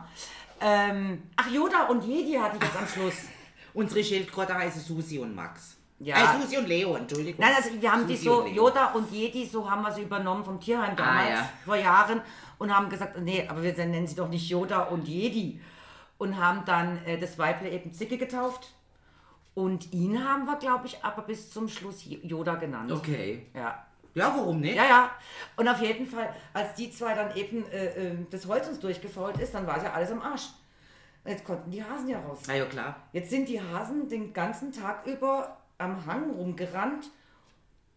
[0.59, 3.15] Ähm, ach, Yoda und Jedi hatte ich jetzt am Schluss.
[3.73, 5.77] Unsere Schildkröte heißen Susi und Max.
[5.99, 6.35] Ja.
[6.35, 7.39] Äh, Susi und Leo, Entschuldigung.
[7.39, 8.53] Nein, also wir haben die Susi so, und.
[8.53, 11.49] Yoda und Jedi, so haben wir sie übernommen vom Tierheim damals, ja.
[11.65, 12.21] vor Jahren,
[12.57, 15.59] und haben gesagt, nee, aber wir nennen sie doch nicht Yoda und Jedi.
[16.17, 18.73] Und haben dann äh, das Weible eben Zicke getauft.
[19.55, 22.91] Und ihn haben wir, glaube ich, aber bis zum Schluss Yoda genannt.
[22.91, 23.47] Okay.
[23.53, 23.85] Ja.
[24.15, 24.75] Ja, warum nicht?
[24.75, 25.11] Ja, ja.
[25.55, 29.39] Und auf jeden Fall, als die zwei dann eben äh, äh, das Holz uns durchgefault
[29.39, 30.49] ist, dann war es ja alles am Arsch.
[31.25, 32.41] Jetzt konnten die Hasen ja raus.
[32.47, 32.95] Na ja, klar.
[33.11, 37.09] Jetzt sind die Hasen den ganzen Tag über am Hang rumgerannt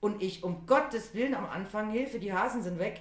[0.00, 3.00] und ich, um Gottes Willen, am Anfang Hilfe, die Hasen sind weg.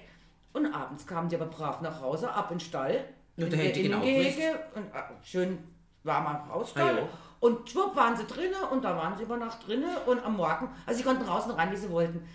[0.56, 3.04] Und abends kamen die aber brav nach Hause, ab in den Stall,
[3.36, 5.58] Ja, in ich genau Innengehege und äh, schön
[6.02, 6.94] warmer Hausstall.
[6.94, 7.08] Ah, ja.
[7.40, 10.70] und schwupp waren sie drinnen und da waren sie über Nacht drinnen und am Morgen,
[10.86, 12.26] also sie konnten raus und rein, wie sie wollten.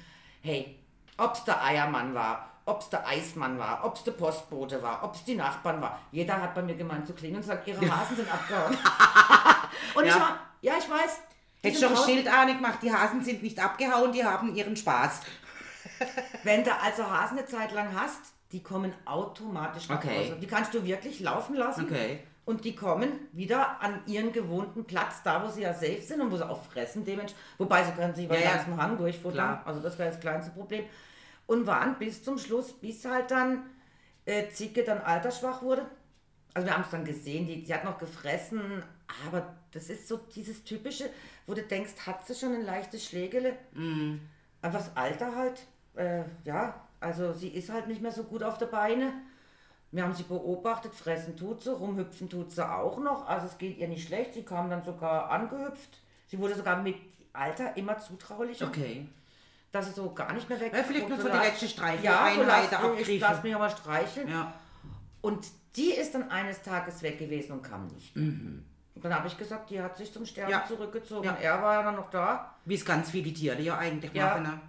[0.43, 0.77] Hey,
[1.17, 5.81] ob's der Eiermann war, ob's der Eismann war, ob's der Postbote war, ob's die Nachbarn
[5.81, 5.97] war.
[6.11, 8.77] Jeder hat bei mir gemeint zu klingeln und sagt, ihre Hasen sind abgehauen.
[9.95, 10.19] und ich Ja.
[10.19, 11.21] war, ja, ich weiß.
[11.63, 12.13] Hätte schon ein draußen.
[12.13, 15.21] Schild an gemacht, die Hasen sind nicht abgehauen, die haben ihren Spaß.
[16.43, 18.19] Wenn du also Hasen eine Zeit lang hast,
[18.51, 20.19] die kommen automatisch nach Okay.
[20.19, 20.37] Hause.
[20.41, 21.85] Die kannst du wirklich laufen lassen.
[21.85, 22.19] Okay.
[22.43, 26.31] Und die kommen wieder an ihren gewohnten Platz, da wo sie ja safe sind und
[26.31, 27.05] wo sie auch fressen.
[27.05, 28.55] Dementsprechend, wobei sie können sich über Ja, den ja.
[28.55, 29.33] ganzen Hang durchfuttern.
[29.33, 29.61] Klar.
[29.65, 30.83] Also das wäre das kleinste Problem.
[31.45, 33.63] Und waren bis zum Schluss, bis halt dann
[34.25, 35.85] äh, Zicke dann altersschwach wurde.
[36.53, 38.83] Also wir haben es dann gesehen, die, sie hat noch gefressen,
[39.27, 41.09] aber das ist so dieses typische,
[41.47, 43.55] wo du denkst, hat sie schon ein leichtes Schlägele?
[44.61, 45.61] Einfach das Alter halt.
[45.95, 49.11] Äh, ja, also sie ist halt nicht mehr so gut auf der Beine.
[49.91, 53.27] Wir haben sie beobachtet, fressen tut sie, rumhüpfen tut sie auch noch.
[53.27, 54.33] Also es geht ihr nicht schlecht.
[54.33, 55.99] Sie kam dann sogar angehüpft.
[56.27, 56.95] Sie wurde sogar mit
[57.33, 59.05] Alter immer zutraulicher, Okay.
[59.73, 62.69] dass sie so gar nicht mehr weg Ja, vielleicht nur so die letzte Streicheleinheit Ja,
[62.69, 64.29] so lass, ich lass mich aber streicheln.
[64.29, 64.53] Ja.
[65.21, 68.15] Und die ist dann eines Tages weg gewesen und kam nicht.
[68.15, 70.57] Und dann habe ich gesagt, die hat sich zum Sterben Mhm.
[70.59, 70.65] Ja.
[70.67, 71.25] zurückgezogen.
[71.25, 71.31] Ja.
[71.35, 72.55] Und er war ja dann noch da.
[72.65, 74.43] Wie es ganz viele Tiere ja eigentlich machen.
[74.43, 74.59] Ne?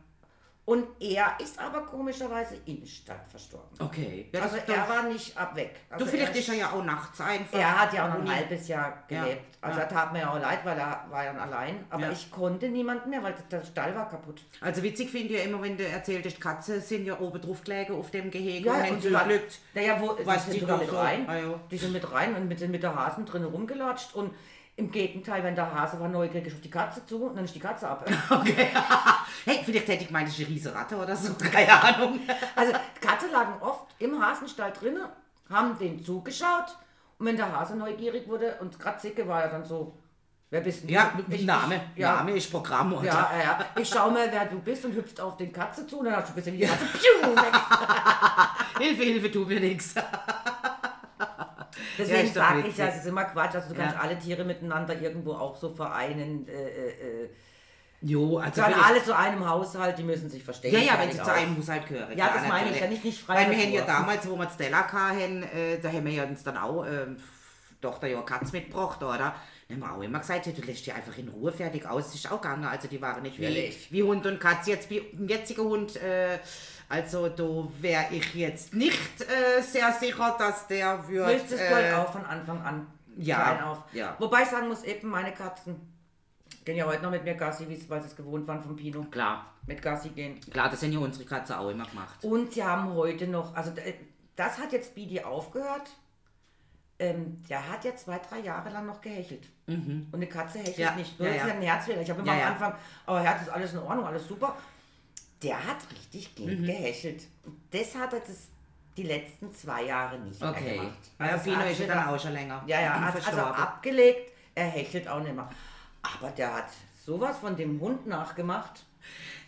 [0.64, 3.76] Und er ist aber komischerweise in Stadt verstorben.
[3.80, 4.28] Okay.
[4.32, 5.74] Ja, also das- er war nicht ab weg.
[5.90, 7.58] Also du, vielleicht ist er ja auch nachts einfach.
[7.58, 9.24] er hat ja auch ein halbes Jahr Ja.
[9.24, 9.58] gelebt.
[9.60, 9.84] Also Ja.
[9.86, 11.84] er tat mir ja auch leid, weil er war ja allein.
[11.90, 12.12] Aber Ja.
[12.12, 14.42] ich konnte niemanden mehr, weil der Stall war kaputt.
[14.60, 17.64] Also witzig finde ich ja immer, wenn du erzählt hast, Katze sind ja oben drauf
[17.64, 19.58] gelegen auf dem Gehege Ja, und haben sie geglückt.
[19.74, 21.28] naja, wo, Was die sind sogar da mit so- rein.
[21.28, 21.60] Ah, ja.
[21.72, 24.14] Die sind mit rein und mit, mit der Hasen drin rumgelatscht.
[24.14, 24.32] Und
[24.76, 27.60] im Gegenteil, wenn der Hase war neugierig auf die Katze zu, und dann ist die
[27.60, 28.08] Katze ab.
[28.30, 28.68] Okay.
[29.44, 31.34] hey, vielleicht hätte ich gemeint, das ist eine riese Ratte oder so.
[31.52, 32.20] Keine Ahnung.
[32.56, 35.02] Also Katze lagen oft im Hasenstall drinnen,
[35.50, 36.76] haben den zugeschaut.
[37.18, 39.96] Und wenn der Hase neugierig wurde, und gerade Zicke war ja dann so,
[40.50, 40.88] wer bist du?
[40.88, 41.80] Ja, Ich- Name.
[41.94, 42.94] Ich, ja, Name ist Programm.
[42.94, 43.04] Oder?
[43.06, 43.58] Ja, ja, ja.
[43.76, 46.30] Ich schau mal, wer du bist und hüpft auf den Katze zu und dann hast
[46.30, 47.52] du gesehen, wie die Katze piu, weg.
[48.78, 49.94] Hilfe, Hilfe, tu mir nichts.
[51.98, 53.54] Deswegen doch sage ich ja, es ist immer Quatsch.
[53.54, 54.00] Also du kannst Ja.
[54.00, 56.46] alle Tiere miteinander irgendwo auch so vereinen.
[56.48, 57.28] Äh, äh, äh.
[58.04, 60.74] Jo, also Gehören alle zu einem Haushalt, die müssen sich verstehen.
[60.74, 61.28] Ja, ja, wenn sie zu aus.
[61.28, 62.18] einem Haushalt gehören.
[62.18, 64.50] Ja, das meine ich ja nicht, nicht frei Weil wir haben ja damals, wo wir
[64.50, 67.16] Stella hatten, äh, da haben wir ja uns dann auch, ähm,
[67.80, 69.34] Tochter ja eine Katze mitgebracht, oder?
[69.68, 72.06] Dann haben wir auch immer gesagt, ja, du lässt die einfach in Ruhe fertig aus,
[72.06, 72.64] das ist auch gegangen.
[72.64, 74.70] Also die waren nicht wie, wie Hund und Katze.
[74.70, 76.38] Jetzt wie ein jetziger Hund, äh,
[76.92, 77.44] also da
[77.80, 81.26] wäre ich jetzt nicht äh, sehr sicher, dass der wird...
[81.26, 83.78] Müsstest du halt äh, auch von Anfang an ja, auf.
[83.94, 84.14] ja.
[84.18, 85.76] Wobei ich sagen muss, eben meine Katzen
[86.66, 88.76] gehen ja heute noch mit mir Gassi, wie es- weil sie es gewohnt waren vom
[88.76, 89.04] Pino.
[89.10, 90.38] Klar, Mit Gassi gehen.
[90.50, 92.22] klar, das haben ja unsere Katze auch immer gemacht.
[92.22, 93.72] Und sie haben heute noch, also
[94.36, 95.90] das hat jetzt Speedy aufgehört.
[96.98, 99.48] Ähm, der hat ja zwei, drei Jahre lang noch gehechelt.
[99.66, 100.82] Und eine Katze hechelt Mhm.
[100.82, 101.18] Ja, nicht.
[101.18, 101.54] Nur ja, das ist ja.
[101.54, 102.00] ja ein Herzfehler.
[102.02, 102.74] Ich habe immer am Anfang,
[103.06, 104.54] aber Herz ist alles in Ordnung, alles super.
[105.42, 106.64] Der hat richtig Geld Mhm.
[106.66, 107.22] gehechelt.
[107.44, 108.48] Und Das hat er das
[108.96, 110.76] die letzten zwei Jahre nicht mehr Okay.
[110.76, 110.98] gemacht.
[111.18, 112.62] Ja, Also Fino hat ist ja dann auch schon länger.
[112.66, 115.48] Ja, ja, hat also abgelegt, er hechelt auch nicht mehr.
[116.02, 116.68] Aber der hat
[117.06, 118.84] sowas von dem Hund nachgemacht.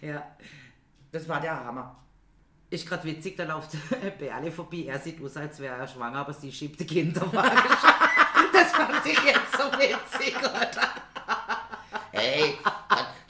[0.00, 0.22] Ja.
[1.12, 1.94] Das war der Hammer.
[2.70, 3.70] Ist gerade witzig, da läuft
[4.18, 4.84] Berle vorbei.
[4.88, 7.50] Er sieht aus, als wäre er schwanger, aber sie schiebt die Kinderwagen.
[8.52, 10.88] das fand ich jetzt so witzig, oder?
[12.10, 12.54] Hey,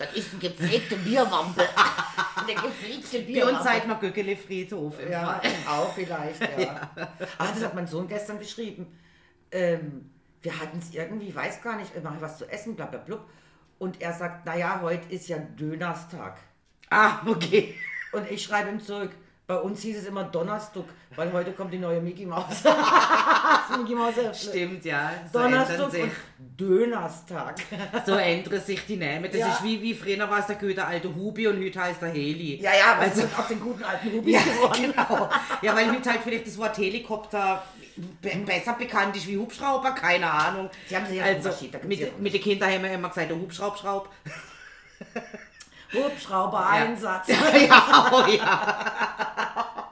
[0.07, 1.62] das, ist ein gepflegte Bierwampe.
[2.37, 3.55] Eine gepflegte Bei Bierwampe.
[3.57, 4.99] uns sagt man Göckele Friedhof.
[5.01, 5.51] Im Ja, Fall.
[5.69, 6.90] auch vielleicht, ja.
[7.38, 8.99] Ah, das hat mein Sohn gestern geschrieben.
[9.51, 10.11] Ähm,
[10.43, 13.25] wir hatten es irgendwie, ich weiß gar nicht, ich was zu essen, bla bla blub.
[13.79, 16.38] Und er sagt, naja, heute ist ja Dönerstag.
[16.90, 17.75] Ah, okay.
[18.12, 19.11] Und ich schreibe ihm zurück,
[19.46, 20.85] bei uns hieß es immer Donnerstag,
[21.16, 22.44] weil heute kommt die neue Mickey Maus.
[22.62, 25.11] das Mickey Maus Stimmt, ja.
[25.30, 26.11] So Donnerstag sich, und
[26.59, 27.57] Dönerstag.
[28.07, 29.24] so ändern sich die Namen.
[29.24, 29.48] Das Ja.
[29.48, 32.57] ist wie, wie früher war es der gute alte Hubi und heute heißt er Heli.
[32.62, 34.94] Ja, ja, weil Also- also, auf den guten alten Rubis Ja, geworden.
[34.94, 35.30] genau.
[35.61, 37.62] Ja, weil heute halt vielleicht das Wort Helikopter
[38.22, 40.70] be besser bekannt ist wie Hubschrauber, keine Ahnung.
[40.88, 43.37] Sie haben sich ja also, Unterschied, mit, mit den Kindern haben wir immer gesagt, der
[43.37, 44.09] Hubschraubschraub.
[45.94, 47.28] Hubschrauber-Einsatz.
[47.68, 49.88] ja, oh ja.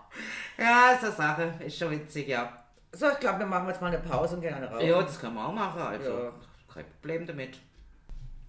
[0.58, 1.54] ja, ist eine Sache.
[1.64, 2.52] Ist schon witzig, ja.
[2.92, 4.86] So, ich glaube, wir machen jetzt mal eine Pause und gehen eine rauchen.
[4.86, 6.10] Ja, das können wir auch machen, also.
[6.10, 6.32] Ja.
[6.72, 7.58] Kein Problem damit.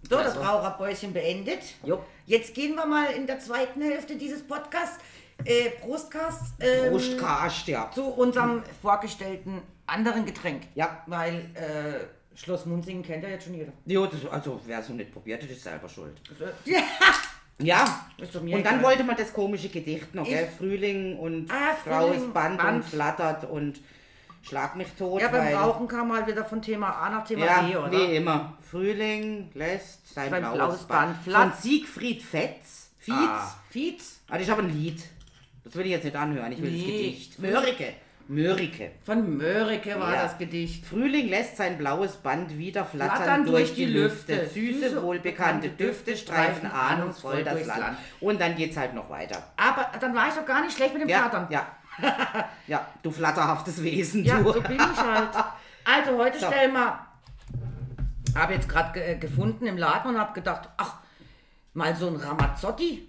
[0.09, 0.41] So, das Also.
[0.41, 1.61] Raucherbäuschen beendet.
[1.83, 2.03] Jo.
[2.25, 4.99] Jetzt gehen wir mal in der zweiten Hälfte dieses Podcasts,
[5.45, 7.89] äh, Prostcast, ähm, Brustkast, ja.
[7.91, 10.63] zu unserem vorgestellten anderen Getränk.
[10.75, 11.03] Ja.
[11.07, 13.71] Weil äh, Schloss Munzingen kennt ja jetzt schon jeder.
[13.85, 16.19] Jo, das, also wer es noch nicht probiert hat, ist selber schuld.
[16.65, 16.81] Ja.
[17.59, 18.05] Ja,
[18.41, 20.47] und dann wollte man das komische Gedicht noch, gell?
[20.51, 22.75] Ich- Frühling und Ah, Frau Frühling, ist Band, Band.
[22.77, 23.79] und flattert und
[24.41, 25.21] schlag mich tot.
[25.21, 27.91] Ja, beim weil- Rauchen kam mal wieder von Thema A nach Thema Ja, B, oder?
[27.91, 28.57] wie immer.
[28.69, 30.89] Frühling lässt sein, Sein blaues, blaues Band.
[31.13, 32.89] Band Von flatt- Siegfried Fetz.
[32.97, 33.15] Fietz.
[33.17, 35.01] Ah, Fietz Ah, das ist aber ein Lied.
[35.63, 36.85] Das will ich jetzt nicht anhören, ich will das Nee.
[36.97, 37.39] Gedicht.
[37.39, 37.93] Mörike.
[38.27, 38.91] Mörike.
[39.05, 40.23] von Mörike war Ja.
[40.23, 40.85] das Gedicht.
[40.85, 44.47] Frühling lässt sein blaues Band wieder flattern, Flattern durch die Lüfte.
[44.47, 47.79] Süße, Süße, wohlbekannte bekannte Düfte streifen ahnungsvoll das Land.
[47.81, 47.97] Land.
[48.21, 49.41] Und dann geht's halt noch weiter.
[49.57, 51.47] Aber dann war ich doch gar nicht schlecht mit dem Ja, Flattern.
[51.49, 51.65] ja.
[52.67, 54.51] ja, du flatterhaftes Wesen, Ja, du.
[54.51, 55.29] so bin ich halt.
[55.85, 56.47] Also heute So.
[56.47, 56.99] stellen wir,
[58.35, 60.95] habe jetzt gerade ge gefunden im Laden und habe gedacht, ach,
[61.73, 63.07] mal so ein Ramazzotti.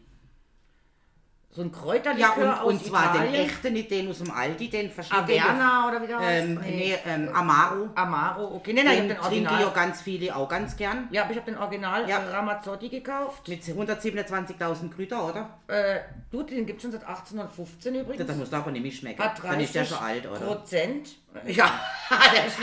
[1.57, 3.47] So ein Kräuterlikör Ja, und, aus und zwar den Italien.
[3.47, 5.41] echten, nicht den aus dem Aldi, den verschiedenen.
[5.41, 6.43] Averna oder wie der heißt?
[6.49, 7.91] Ähm, nee, ähm, Amaro.
[7.95, 8.73] Amaro, okay.
[8.73, 11.07] Nein, nein, ich Den habe den trinke ja ganz viele auch ganz gern.
[11.13, 12.19] Ja, aber ich habe den Original Ja.
[12.19, 13.47] Ramazzotti gekauft.
[13.47, 15.49] Mit 127.000 Kräuter, oder?
[15.69, 16.01] Äh,
[16.33, 18.27] du, den gibt es schon seit 1815 übrigens.
[18.27, 19.23] Das muss doch aber nicht schmecken.
[19.23, 20.41] Hat Dann ist der 30 schon alt, oder?
[20.41, 21.09] Prozent.
[21.47, 21.71] Ja,
[22.35, 22.57] der ist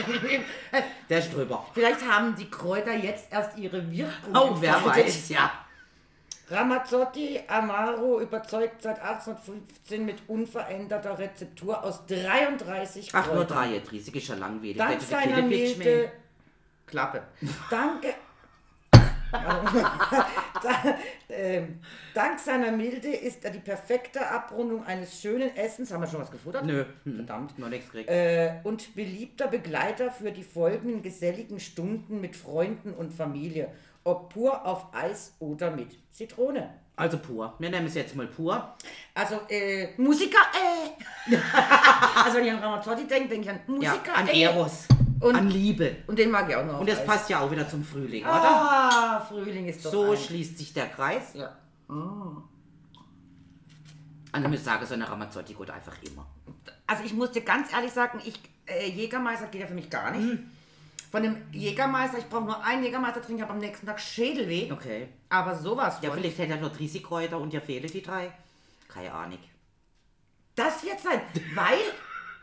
[1.09, 1.65] Der ist drüber.
[1.73, 4.33] Vielleicht haben die Kräuter jetzt erst ihre Wirkung.
[4.35, 5.49] Oh, wer weiß, ja.
[6.51, 14.15] Ramazzotti Amaro überzeugt seit 1815 mit unveränderter Rezeptur aus 33 Ach, nur drei, jetzt riesig
[14.15, 14.77] ist schon langweilig.
[14.77, 15.41] Dank seiner.
[15.41, 16.11] Milde...
[16.85, 17.23] Klappe.
[17.69, 18.13] Danke...
[19.31, 20.97] Da-
[21.29, 21.79] ähm,
[22.13, 25.93] Dank seiner Milde ist er die perfekte Abrundung eines schönen Essens.
[25.93, 26.65] Haben wir schon was gefuttert?
[26.65, 27.57] Nö, Verdammt.
[27.57, 28.09] noch nichts gekriegt.
[28.09, 33.69] Äh, und beliebter Begleiter für die folgenden geselligen Stunden mit Freunden und Familie.
[34.03, 36.73] Ob pur auf Eis oder mit Zitrone.
[36.95, 37.53] Also pur.
[37.59, 38.75] Wir nennen es jetzt mal pur.
[39.13, 41.35] Also, äh, Musiker, äh.
[42.23, 44.41] also, wenn ich an Ramazzotti denke, denke ich an Ja, Musiker, an äh.
[44.41, 44.87] Eros.
[45.19, 45.97] Und- an Liebe.
[46.07, 46.79] Und den mag ich auch noch.
[46.79, 47.05] Und das Eis.
[47.05, 48.31] passt ja auch wieder zum Frühling, oder?
[48.33, 50.17] Ah, Frühling ist doch So ein.
[50.17, 51.33] schließt sich der Kreis.
[51.35, 51.55] Ja.
[54.31, 56.25] Also ich muss sagen, so eine Ramazzotti geht einfach immer.
[56.87, 60.11] Also, ich muss dir ganz ehrlich sagen, ich, äh, Jägermeister geht ja für mich gar
[60.11, 60.23] nicht.
[60.29, 60.49] Hm.
[61.11, 64.71] Von dem Jägermeister, ich brauche nur einen Jägermeister trinken, ich habe am nächsten Tag Schädelweh.
[64.71, 65.09] Okay.
[65.27, 68.31] Aber sowas Ja, vielleicht hätte er nur Risikräuter und dir fehlen die drei.
[68.87, 69.39] Keine Ahnung.
[70.55, 71.21] Das wird sein,
[71.53, 71.79] weil,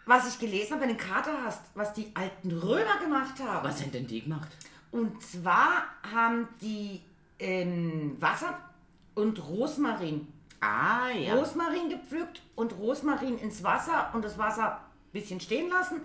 [0.04, 3.66] was ich gelesen habe, wenn du eine Karte hast, was die alten Römer gemacht haben.
[3.66, 4.48] Was haben denn die gemacht?
[4.90, 7.00] Und zwar haben die
[7.38, 8.58] ähm, Wasser
[9.14, 10.28] und Rosmarin.
[10.60, 11.34] Ah, ja.
[11.36, 16.02] Rosmarin gepflückt und Rosmarin ins Wasser und das Wasser ein bisschen stehen lassen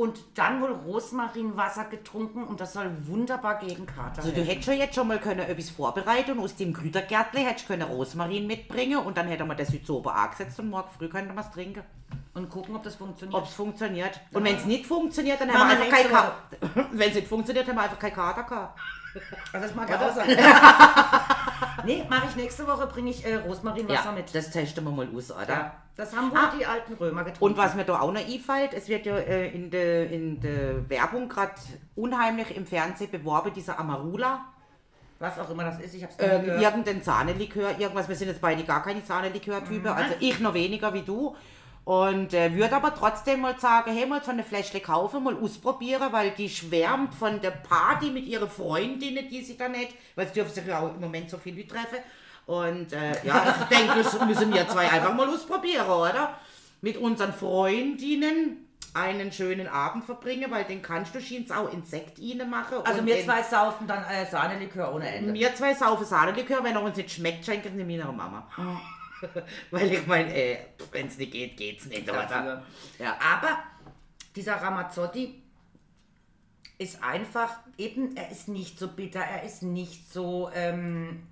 [0.00, 4.48] und dann wohl Rosmarinwasser getrunken und das soll wunderbar gegen Kater Also du helfen.
[4.48, 7.82] hättest schon jetzt schon mal können etwas vorbereiten und aus dem Grütergärtle hättest du können
[7.82, 11.34] Rosmarin mitbringen und dann hätte man das heute so oben angesetzt und morgen früh könnte
[11.34, 11.82] man es trinken.
[12.32, 13.38] Und gucken, ob das funktioniert.
[13.38, 14.18] Ob es funktioniert.
[14.32, 16.86] Und wenn es nicht funktioniert, dann haben wir wir einfach kein nächste Kater.
[16.92, 18.80] Wenn es nicht funktioniert, haben wir einfach kein Kater gehabt.
[19.52, 20.28] also das mag ja auch sein.
[21.84, 24.34] nee, mache ich nächste Woche, bringe ich äh, Rosmarinwasser Ja, mit.
[24.34, 25.48] das testen wir mal aus, oder?
[25.48, 26.52] Ja, das haben wohl Ah.
[26.58, 27.44] die alten Römer getrunken.
[27.44, 30.88] Und was mir da auch noch einfällt, es wird ja äh, in der in de
[30.88, 31.52] Werbung gerade
[31.94, 34.44] unheimlich im Fernsehen beworben, dieser Amarula.
[35.18, 35.94] was auch immer das ist.
[35.94, 36.62] Ich hab's nie Ähm, gehört.
[36.62, 38.08] irgendein Sahnelikör, irgendwas.
[38.08, 41.36] Wir sind jetzt beide gar keine Sahnelikör-Typen, also ich noch weniger wie du.
[41.84, 46.12] Und äh, würde aber trotzdem mal sagen, hey, mal so eine Fläschle kaufen, mal ausprobieren,
[46.12, 50.34] weil die schwärmt von der Party mit ihren Freundinnen, die sie da nicht, weil sie
[50.34, 51.98] dürfen sich ja auch im Moment so viel Leute treffen.
[52.46, 56.38] Und äh, ja, ich denke, das müssen wir zwei einfach mal ausprobieren, oder?
[56.80, 62.50] Mit unseren Freundinnen einen schönen Abend verbringen, weil den kannst du scheinbar auch Insekt ihnen
[62.50, 62.78] machen.
[62.84, 65.32] Also wir zwei saufen dann äh, Sahnelikör ohne Ende.
[65.32, 68.46] wir zwei saufen Sahnelikör, wenn er uns nicht schmeckt, schenken wir meiner Mama.
[69.70, 70.58] Weil ich meine, äh,
[70.92, 72.64] wenn es nicht geht, geht's nicht, oder?
[72.98, 73.18] Ja.
[73.20, 73.62] Aber
[74.34, 75.42] dieser Ramazzotti
[76.78, 81.26] ist einfach, eben, er ist nicht so bitter, er ist nicht so ähm,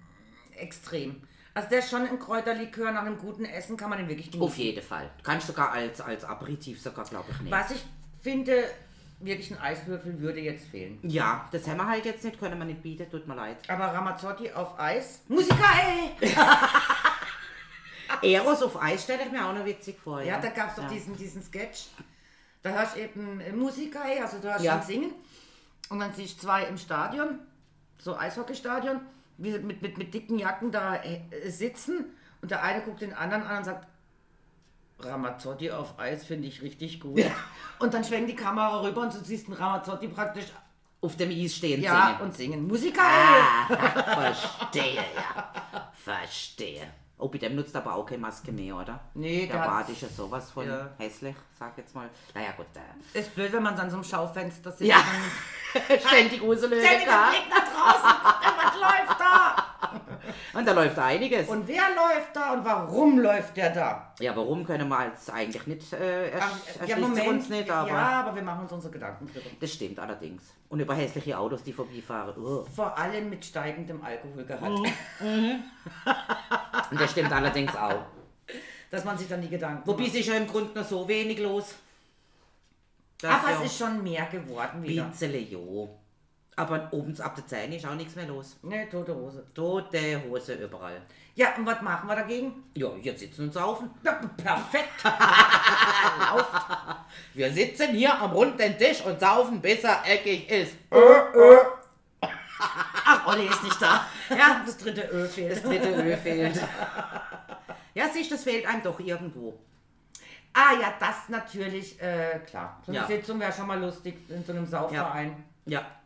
[0.57, 1.23] extrem.
[1.55, 4.47] Also der ist schon ein Kräuterlikör, nach einem guten Essen kann man den wirklich genießen.
[4.47, 5.11] Auf jeden Fall.
[5.23, 7.51] Kannst sogar als, als Aperitif sogar, glaube ich, nehmen.
[7.51, 7.83] Was ich
[8.21, 8.65] finde,
[9.21, 10.99] wirklich ein Eiswürfel würde jetzt fehlen.
[11.03, 13.57] Ja, das haben wir halt jetzt nicht, können wir nicht bieten, tut mir leid.
[13.69, 15.23] Aber Ramazzotti auf Eis.
[15.29, 16.29] Musiker, ey!
[18.23, 20.21] Eros auf Eis stelle ich mir auch noch witzig vor.
[20.23, 20.89] Ja, da gab es doch ja.
[20.89, 21.87] diesen, diesen Sketch.
[22.63, 24.79] Da hörst du eben äh, Musiker, also du hörst Ja.
[24.79, 25.13] schon singen.
[25.91, 27.39] Und dann siehst du zwei im Stadion,
[27.99, 29.01] so Eishockeystadion,
[29.39, 32.05] wie sie mit, mit, mit dicken Jacken da äh, sitzen.
[32.43, 33.87] Und der eine guckt den anderen an und sagt,
[35.01, 37.21] Ramazzotti auf Eis finde ich richtig gut.
[37.79, 40.47] Und dann schwenkt die Kamera rüber und du siehst einen Ramazzotti praktisch
[41.01, 42.21] Auf dem Eis stehen ja, singen.
[42.23, 42.67] und singen.
[42.67, 43.03] Musiker!
[43.03, 43.67] Ah,
[44.15, 45.53] verstehe, ja.
[46.05, 46.93] Verstehe.
[47.21, 49.01] Oh, bei dem nutzt aber auch keine Maske mehr, oder?
[49.15, 50.89] Nee, der Bart ist ja sowas von Ja.
[50.99, 52.09] hässlich, sag jetzt mal.
[52.33, 53.19] Naja, gut, äh.
[53.19, 54.83] Ist blöd, wenn man dann so im Schaufenster sitzt.
[54.89, 55.03] Ja.
[56.07, 58.19] Ständig Uselöse, Ständiger Blick nach draußen,
[58.63, 59.58] was läuft da?
[60.53, 61.49] Und da läuft einiges.
[61.49, 64.15] Und wer läuft da und warum läuft der da?
[64.21, 68.21] ja, warum können wir jetzt eigentlich nicht, äh, ersch Ach, sich uns nicht, aber ja,
[68.21, 69.47] aber wir machen uns unsere Gedanken drüber.
[69.61, 70.43] das stimmt allerdings.
[70.69, 72.35] Und über hässliche Autos, die vorbeifahren.
[72.43, 72.67] Oh.
[72.75, 74.81] Vor allem mit steigendem Alkoholgehalt.
[75.21, 75.63] Mhm.
[76.91, 78.05] Und das stimmt allerdings auch.
[78.91, 80.15] Dass man sich dann die Gedanken Wobei macht.
[80.15, 81.75] ist ja im Grunde noch so wenig los.
[83.23, 85.05] Aber ja es ist schon mehr geworden wieder.
[85.05, 85.98] Bitzele, jo.
[86.59, 88.57] Aber oben ab der Zähne ist auch nichts mehr los.
[88.63, 89.45] Ne, tote Hose.
[89.55, 91.01] Tote Hose überall.
[91.37, 92.65] Ja, und was machen wir dagegen?
[92.75, 93.89] Ja, hier sitzen und saufen.
[94.03, 95.05] Ja, perfekt.
[97.35, 100.75] Wir sitzen hier am runden Tisch und saufen, bis er eckig ist.
[102.21, 104.05] Ach, Olli ist nicht da.
[104.31, 105.53] Ja, das dritte Ö fehlt.
[105.53, 106.61] Das dritte Öl fehlt.
[107.95, 109.59] Ja, siehst das fehlt einem doch irgendwo.
[110.53, 112.81] Ah ja, das natürlich, äh, klar.
[112.87, 113.07] So eine Ja.
[113.09, 115.31] Sitzung wäre schon mal lustig in so einem Saufverein.
[115.31, 115.37] Ja,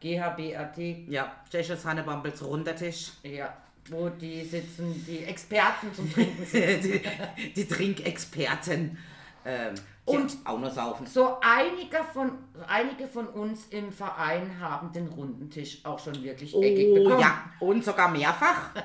[0.00, 1.32] GHBRT, ja.
[1.50, 3.12] Tschechos Hannebambels runder Tisch.
[3.22, 3.52] ja,
[3.90, 6.92] wo die sitzen, die Experten zum Trinken sitzen.
[7.36, 8.98] die, die Trinkexperten.
[9.44, 11.06] Ähm, Und- auch nur saufen.
[11.06, 12.32] So einige von,
[12.68, 17.20] einige von uns im Verein haben den runden Tisch auch schon wirklich eckig Oh bekommen.
[17.20, 18.70] ja, und sogar mehrfach.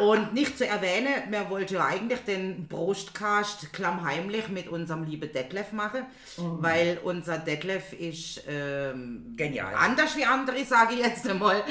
[0.00, 5.72] und nicht zu erwähnen, wir wollten ja eigentlich den Brustcast klammheimlich mit unserem lieben Detlef
[5.72, 6.04] machen,
[6.36, 9.74] weil unser Detlef ist ähm, Genial.
[9.74, 11.62] anders wie andere, sage ich jetzt einmal.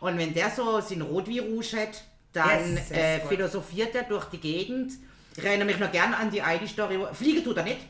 [0.00, 4.38] Und wenn der so sein Rotvirus hat, dann Yes, yes, äh, philosophiert er durch die
[4.38, 4.92] Gegend.
[5.36, 6.98] Ich erinnere mich noch gerne an die eine Story.
[7.12, 7.80] Fliegen tut er nicht.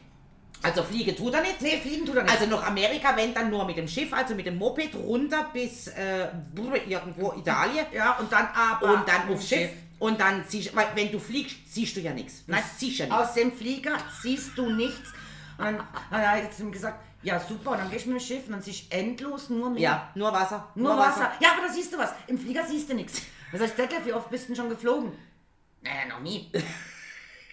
[0.63, 1.61] Also fliegen tut er nicht.
[1.61, 2.35] Nee, fliegen tut er nicht.
[2.35, 5.89] Also nach Amerika, wenn dann nur mit dem Schiff, also mit dem Moped runter bis
[5.89, 6.29] äh,
[6.87, 9.71] irgendwo Italien ja, und dann aber und dann aufs Schiff.
[9.99, 12.45] Und dann siehst weil wenn du fliegst, siehst du ja nichts.
[12.47, 13.21] Nein, siehst ja nichts.
[13.21, 13.93] aus dem Flieger
[14.23, 15.11] siehst du nichts.
[15.59, 15.77] Und dann,
[16.11, 18.47] dann hat er zu ihm gesagt, ja super, und dann gehst du mit dem Schiff
[18.47, 19.81] und dann siehst du endlos nur Meer.
[19.81, 20.69] Ja, nur Wasser.
[20.75, 21.33] Nur Wasser.
[21.41, 22.13] Ja, aber da siehst du was.
[22.27, 23.23] Im Flieger siehst du nichts.
[23.53, 25.13] Da sag ich, Detlef, wie oft bist du denn schon geflogen?
[25.83, 26.51] Naja, noch nie.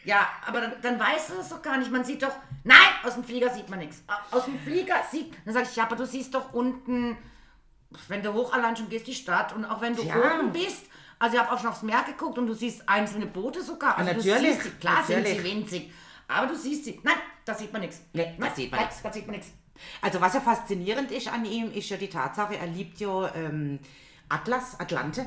[0.08, 1.92] Ja, aber dann, dann weißt du das doch gar nicht.
[1.92, 4.04] Man sieht doch, nein, aus dem Flieger sieht man nichts.
[4.32, 7.18] Aus dem Flieger sieht, dann sag ich, ja, aber du siehst doch unten,
[8.08, 10.16] wenn du hoch allein schon gehst, die Stadt und auch wenn du Ja.
[10.40, 10.86] oben bist.
[11.20, 13.98] Also ich habe auch schon aufs Meer geguckt und du siehst einzelne Boote sogar.
[13.98, 14.70] Also natürlich, Du siehst sie.
[14.80, 15.38] Klar sind natürlich.
[15.42, 15.92] sie winzig,
[16.28, 17.00] aber du siehst sie.
[17.04, 18.02] Nein, da sieht man nichts.
[18.14, 19.02] Nee, da sieht man nichts.
[19.02, 19.52] Da sieht man nichts.
[20.02, 23.80] Also was ja faszinierend ist an ihm, ist ja die Tatsache, er liebt ja ähm,
[24.30, 25.26] Atlas, Atlante.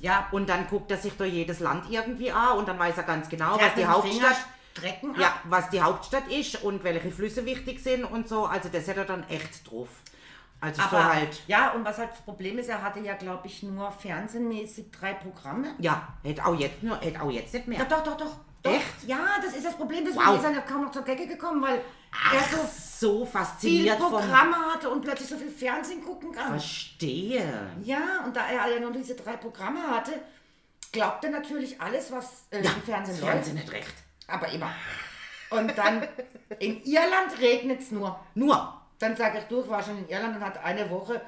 [0.00, 3.02] Ja, Und dann guckt er sich durch jedes Land irgendwie an und dann weiß er
[3.02, 4.36] ganz genau, was die Hauptstadt
[4.76, 5.14] Strecken.
[5.18, 8.44] Ja, was die Hauptstadt ist und welche Flüsse wichtig sind und so.
[8.46, 9.88] Also das hat er dann echt drauf.
[10.60, 11.42] Also so Aber halt.
[11.48, 15.14] ja, und was halt das Problem ist, er hatte ja, glaube ich, nur fernsehmäßig drei
[15.14, 15.68] Programme.
[15.78, 17.84] Ja, hätte auch jetzt nur, hätte auch jetzt nicht mehr.
[17.84, 18.36] doch, doch, doch.
[18.62, 18.70] doch.
[18.72, 19.04] Echt?
[19.06, 20.04] Ja, das ist das Problem.
[20.04, 20.36] Deswegen Wow.
[20.36, 21.80] ist er ja kaum noch zur Gecke gekommen, weil
[22.32, 26.48] er so so viele fasziniert vom Programme hatte und plötzlich so viel Fernsehen gucken kann.
[26.48, 27.70] Verstehe.
[27.84, 30.12] Ja, und da er ja nur diese drei Programme hatte,
[30.92, 33.32] glaubt er natürlich alles, was äh, Ja, im Fernsehen läuft.
[33.32, 33.94] Fernsehen nicht recht.
[34.26, 34.72] Aber immer.
[35.50, 36.06] Und dann,
[36.58, 38.18] in Irland regnet es nur.
[38.34, 38.74] Nur.
[38.98, 41.20] Dann sage ich, du, ich war schon in Irland und hatte eine Woche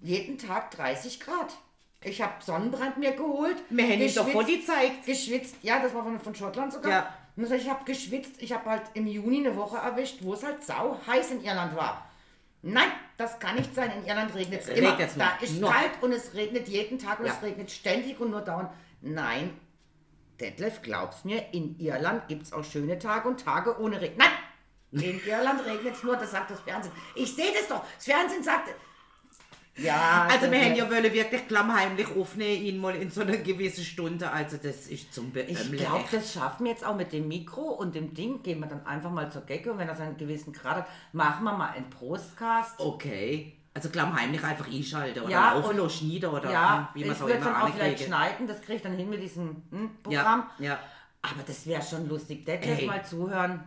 [0.00, 1.54] jeden Tag 30 Grad.
[2.02, 3.56] Ich habe Sonnenbrand mir geholt.
[3.70, 5.06] Wir hätten ihm doch vor die gezeigt.
[5.06, 6.90] Geschwitzt, ja, das war von, von Schottland sogar.
[6.90, 7.14] Ja.
[7.36, 8.40] Und ich habe geschwitzt.
[8.42, 11.74] Ich habe halt im Juni eine Woche erwischt, wo es halt sau heiß in Irland
[11.76, 12.08] war.
[12.62, 13.90] Nein, das kann nicht sein.
[13.98, 14.92] In Irland regnet es immer.
[14.92, 15.16] Regnet's.
[15.16, 15.70] Da ist Nur.
[15.70, 17.32] kalt und es regnet jeden Tag und Ja.
[17.32, 18.70] es regnet ständig und nur dauernd.
[19.02, 19.58] Nein,
[20.40, 24.16] Detlef, glaub's mir, in Irland gibt es auch schöne Tage und Tage ohne Regen.
[24.18, 24.30] Nein!
[24.92, 26.92] In Irland regnet es nur, das sagt das Fernsehen.
[27.16, 27.84] Ich sehe das doch.
[27.96, 28.72] Das Fernsehen sagt.
[29.76, 33.84] Ja, Also wir hätten ja wollen wirklich klammheimlich aufnehmen, ihn mal in so einer gewissen
[33.84, 34.30] Stunde.
[34.30, 35.76] Also das ist zum Ich Beömmeln.
[35.76, 38.42] glaube, das schaffen wir jetzt auch mit dem Mikro und dem Ding.
[38.42, 41.44] Gehen wir dann einfach mal zur Gecke und wenn das einen gewissen Grad hat, machen
[41.44, 42.78] wir mal einen Prostcast.
[42.78, 43.54] Okay.
[43.76, 47.18] Also klammheimlich einfach einschalten oder Ja, laufen oder schneiden oder ja, hm, wie man ich
[47.18, 49.90] so würde immer dann auch vielleicht schneiden, das kriege ich dann hin mit diesem hm,
[50.00, 50.44] Programm.
[50.60, 50.78] Ja, ja.
[51.22, 52.86] Aber das wäre schon lustig, Detlef Ey.
[52.86, 53.64] mal zuhören.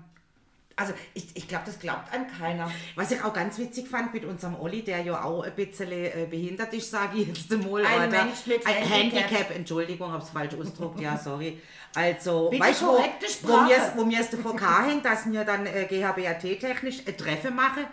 [0.79, 2.71] Also ich, ich glaube, das glaubt einem keiner.
[2.95, 6.27] Was ich auch ganz witzig fand mit unserem Olli, der ja auch ein bisschen äh,
[6.29, 7.83] behindert ist, sage ich jetzt mal.
[7.83, 8.25] Ein oder?
[8.25, 9.23] Mensch mit ein Handicap.
[9.23, 9.55] Handicap.
[9.55, 11.59] Entschuldigung, habe es falsch ausgedruckt, ja, sorry.
[11.95, 16.99] Also, Bitte weißt du, wo, wo wir es davor haben, dass wir dann äh, GHBAT-technisch
[17.07, 17.85] ein Treffen machen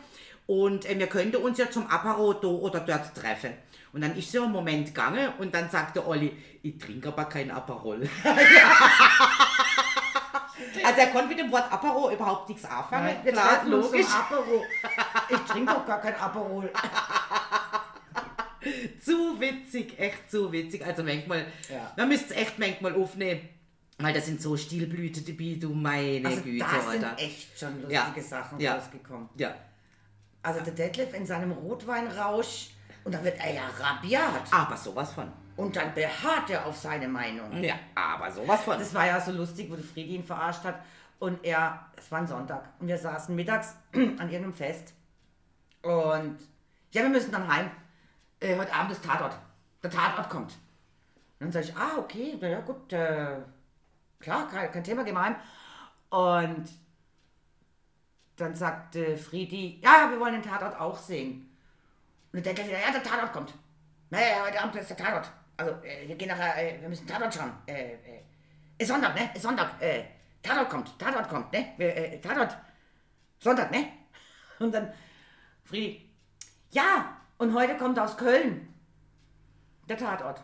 [0.47, 3.55] und äh, wir könnten uns ja zum Apero da oder dort treffen.
[3.95, 7.51] Und dann ist so ein Moment gegangen und dann sagte Olli, ich trinke aber kein
[7.51, 8.03] Aperol.
[10.85, 13.17] also er konnte mit dem Wort Apero überhaupt nichts anfangen.
[13.23, 14.07] wir Klar, logisch.
[14.13, 14.63] Apero.
[15.31, 16.71] Ich trinke doch gar kein Aperol.
[19.05, 20.85] Zu witzig, echt zu witzig.
[20.85, 21.93] Also manchmal, Ja.
[21.97, 23.49] man müsste es echt manchmal aufnehmen.
[23.99, 27.93] Weil das sind so Stilblüten dabei, du meine Also Güte, da sind echt schon lustige
[27.93, 28.23] Ja.
[28.23, 28.75] Sachen Ja.
[28.75, 29.29] rausgekommen.
[29.37, 29.55] Ja.
[30.43, 32.71] Also der Detlef in seinem Rotweinrausch
[33.05, 34.51] und da wird er ja rabiat.
[34.51, 35.31] Aber sowas von.
[35.57, 37.63] Und dann beharrt er auf seine Meinung.
[37.63, 38.79] Ja, aber sowas von.
[38.79, 40.81] Das war ja so lustig, wo die Friedi ihn verarscht hat.
[41.21, 42.69] Und er, es war ein Sonntag.
[42.81, 44.95] Und wir saßen mittags an irgendeinem Fest.
[45.83, 46.39] Und
[46.91, 47.71] ja, wir müssen dann heim.
[48.41, 49.37] Äh, heute Abend ist Tatort.
[49.83, 50.53] Der Tatort kommt.
[51.39, 53.37] Und dann sage ich, ah, okay, na ja gut, äh,
[54.19, 55.37] klar, kein, kein Thema, gehen wir heim.
[56.11, 56.69] Und
[58.37, 61.49] dann sagte Friedi, ja, wir wollen den Tatort auch sehen.
[62.33, 63.55] Und der Detlef wieder, ja, der Tatort kommt.
[64.11, 65.31] Naja, heute Abend ist der Tatort.
[65.57, 67.53] Also, äh, wir gehen nachher, äh, wir müssen Tatort schauen.
[67.67, 67.99] Äh, äh,
[68.79, 69.31] ist Sonntag, ne?
[69.35, 69.81] Ist Sonntag.
[69.81, 70.05] Äh,
[70.43, 71.73] Tatort kommt, Tatort kommt, ne?
[71.77, 72.57] Wir, äh, Tatort.
[73.39, 73.89] Sonntag, ne?
[74.59, 74.93] Und dann,
[75.65, 76.11] Friedi,
[76.71, 78.69] ja, und heute kommt aus Köln.
[79.89, 80.43] Der Tatort.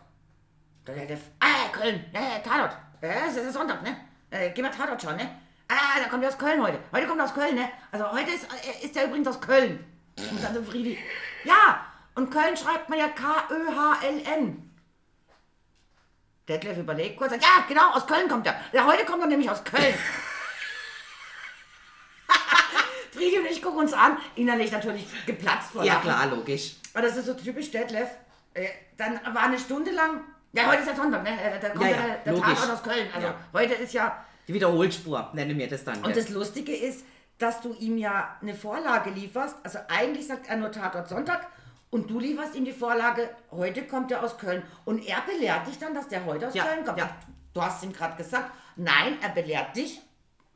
[0.87, 2.77] Der Detlef, ah, Köln, ne, Tatort.
[3.01, 3.95] Ja, es ist Sonntag, ne?
[4.29, 5.29] Äh, gehen wir Tatort schauen, ne?
[5.67, 6.79] Ah, da kommt er aus Köln heute.
[6.91, 7.69] Heute kommt er aus Köln, ne?
[7.91, 9.83] Also heute ist, äh, ist er übrigens aus Köln.
[10.17, 10.97] Und dann Friedi,
[11.43, 11.85] ja,
[12.15, 14.70] und Köln schreibt man ja K-Ö-H-L-N.
[16.51, 18.55] Detlef überlegt kurz, sagt, ja, genau, aus Köln kommt er.
[18.73, 19.93] Ja, heute kommt er nämlich aus Köln.
[23.13, 26.03] Friedi und ich gucken uns an, innerlich natürlich geplatzt vor ja, Lachen.
[26.09, 26.75] klar, logisch.
[26.93, 28.09] Aber das ist so typisch Detlef.
[28.53, 30.21] Äh, dann war eine Stunde lang,
[30.53, 31.29] ja, heute ist ja Sonntag, ne?
[31.41, 32.53] Äh, Da kommt Ja, ja, der, der logisch.
[32.53, 33.07] Tatort aus Köln.
[33.13, 33.35] Also Ja.
[33.53, 36.03] heute ist ja, Die Wiederholspur, nennen wir das dann.
[36.03, 37.05] und das Lustige ist,
[37.37, 39.55] dass du ihm ja eine Vorlage lieferst.
[39.63, 41.47] Also eigentlich sagt er nur Tatort Sonntag
[41.91, 44.63] und du lieferst ihm die Vorlage, heute kommt er aus Köln.
[44.85, 46.97] Und er belehrt dich dann, dass der heute aus Ja, Köln kommt.
[46.97, 47.09] ja.
[47.53, 50.01] Du hast ihm gerade gesagt, nein, er belehrt dich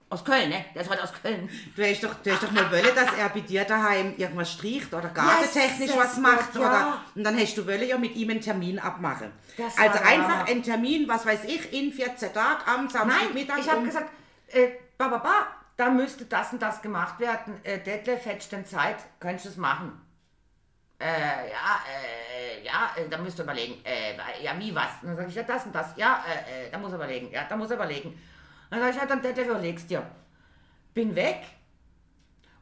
[0.09, 0.63] aus Köln, ne?
[0.73, 1.49] Der ist heute aus Köln.
[1.75, 4.93] Du hast doch, du hast doch mal wollen, dass er bei dir daheim irgendwas stricht
[4.93, 6.53] oder gartentechnisch Yes, was macht.
[6.53, 6.69] Gott, ja.
[6.69, 9.31] Oder, und dann hast du wollen ja mit ihm einen Termin abmachen.
[9.57, 10.45] Das also einfach Hammer.
[10.47, 14.09] einen Termin, was weiß ich, in 14 Tagen, am Samstag, Nein, ich habe um- gesagt,
[14.49, 17.59] äh, ba, ba, ba, da müsste das und das gemacht werden.
[17.63, 19.99] Äh, Detlef, hättest du denn Zeit, könntest du es machen?
[21.06, 23.76] Äh, ja, äh, ja, äh, da müsst ihr überlegen.
[23.86, 25.03] Äh, ja, wie was?
[25.03, 25.95] Und dann sage ich, ja, das und das.
[25.97, 27.32] Ja, äh, äh, da muss er überlegen.
[27.32, 28.20] Ja, da muss er überlegen.
[28.72, 30.03] Dann sage ich, ja, dann Detlef, überlegst dir.
[30.95, 31.43] Bin weg.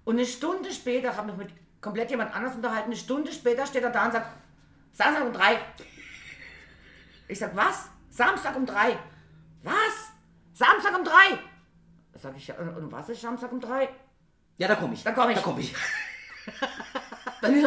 [0.04, 3.84] Und eine Stunde später, habe mich mit komplett jemand anders unterhalten, eine Stunde später steht
[3.84, 4.28] er da und sagt,
[4.92, 5.60] Samstag um drei.
[7.30, 7.90] Ich sag, was?
[8.10, 8.98] Samstag um drei.
[9.64, 10.12] Was?
[10.54, 11.40] Samstag um drei?
[12.16, 13.88] Sag ich, und, und was ist Samstag um drei?
[14.58, 15.04] Ja, da komme ich.
[15.04, 15.36] Da komm ich.
[15.38, 15.74] Da komme ich.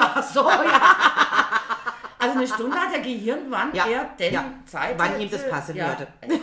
[0.00, 0.96] Ach so, ja.
[2.18, 4.44] Also eine Stunde hat er Gehirn, wann Ja, er denn ja.
[4.64, 5.22] Zeit Wann hätte.
[5.22, 5.88] ihm das passen ja.
[5.88, 6.08] würde.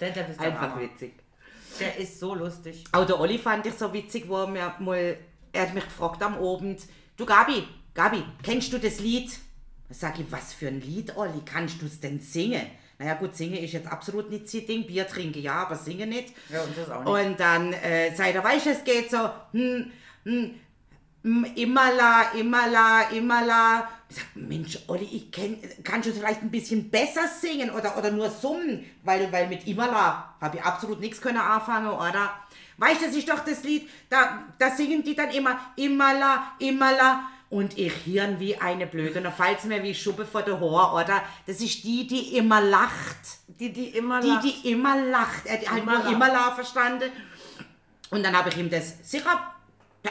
[0.00, 0.80] Der, der, ist der, Einfach Hammer.
[0.80, 1.14] witzig.
[1.78, 2.84] der ist so lustig.
[2.92, 5.16] Auch der Olli fand ich so witzig, wo er mir mal,
[5.52, 6.82] er hat mich gefragt am Abend,
[7.16, 9.30] du Gabi, Gabi, kennst du das Lied?
[9.88, 12.66] Da sag ich, was für ein Lied, Olli, kannst du es denn singen?
[12.98, 16.32] Naja gut, singen ist jetzt absolut nicht sein Ding, Bier trinke ja, aber singen nicht.
[16.48, 17.28] Ja, und das auch nicht.
[17.30, 19.90] Und dann äh, sagt er, weißt du, es geht so, hm,
[20.24, 20.54] hm,
[21.24, 23.88] Immerla, Immerla, Immerla.
[24.10, 28.10] Ich sag, Mensch, Olli, ich kenn, kannst du vielleicht ein bisschen besser singen oder, oder
[28.10, 28.84] nur summen?
[29.02, 32.30] Weil, weil mit Immerla habe ich absolut nichts können anfangen, oder?
[32.76, 37.24] Weißt du, das ist doch das Lied, da, da singen die dann immer Immerla, Immerla.
[37.50, 39.18] Und ich hirn wie eine Blöde.
[39.18, 41.22] Und dann fällt mir wie Schuppe vor der Haar, oder?
[41.46, 43.16] Das ist die, die immer lacht.
[43.46, 44.44] Die, die immer Die, lacht.
[44.44, 45.46] die immer lacht.
[45.46, 47.12] Er hat halt Immer immer la verstanden.
[48.10, 49.53] Und dann habe ich ihm das sicher,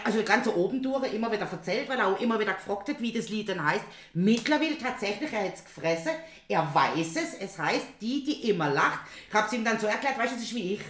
[0.04, 3.12] also ganz oben durch, immer wieder erzählt, weil er auch immer wieder gefragt hat, wie
[3.12, 3.86] das Lied denn heißt.
[4.14, 6.12] Mittlerweile tatsächlich, er hat es gefressen,
[6.48, 9.02] er weiß es, es heißt die, die immer lacht.
[9.28, 10.82] Ich habe es ihm dann so erklärt, weißt du, das ist wie ich.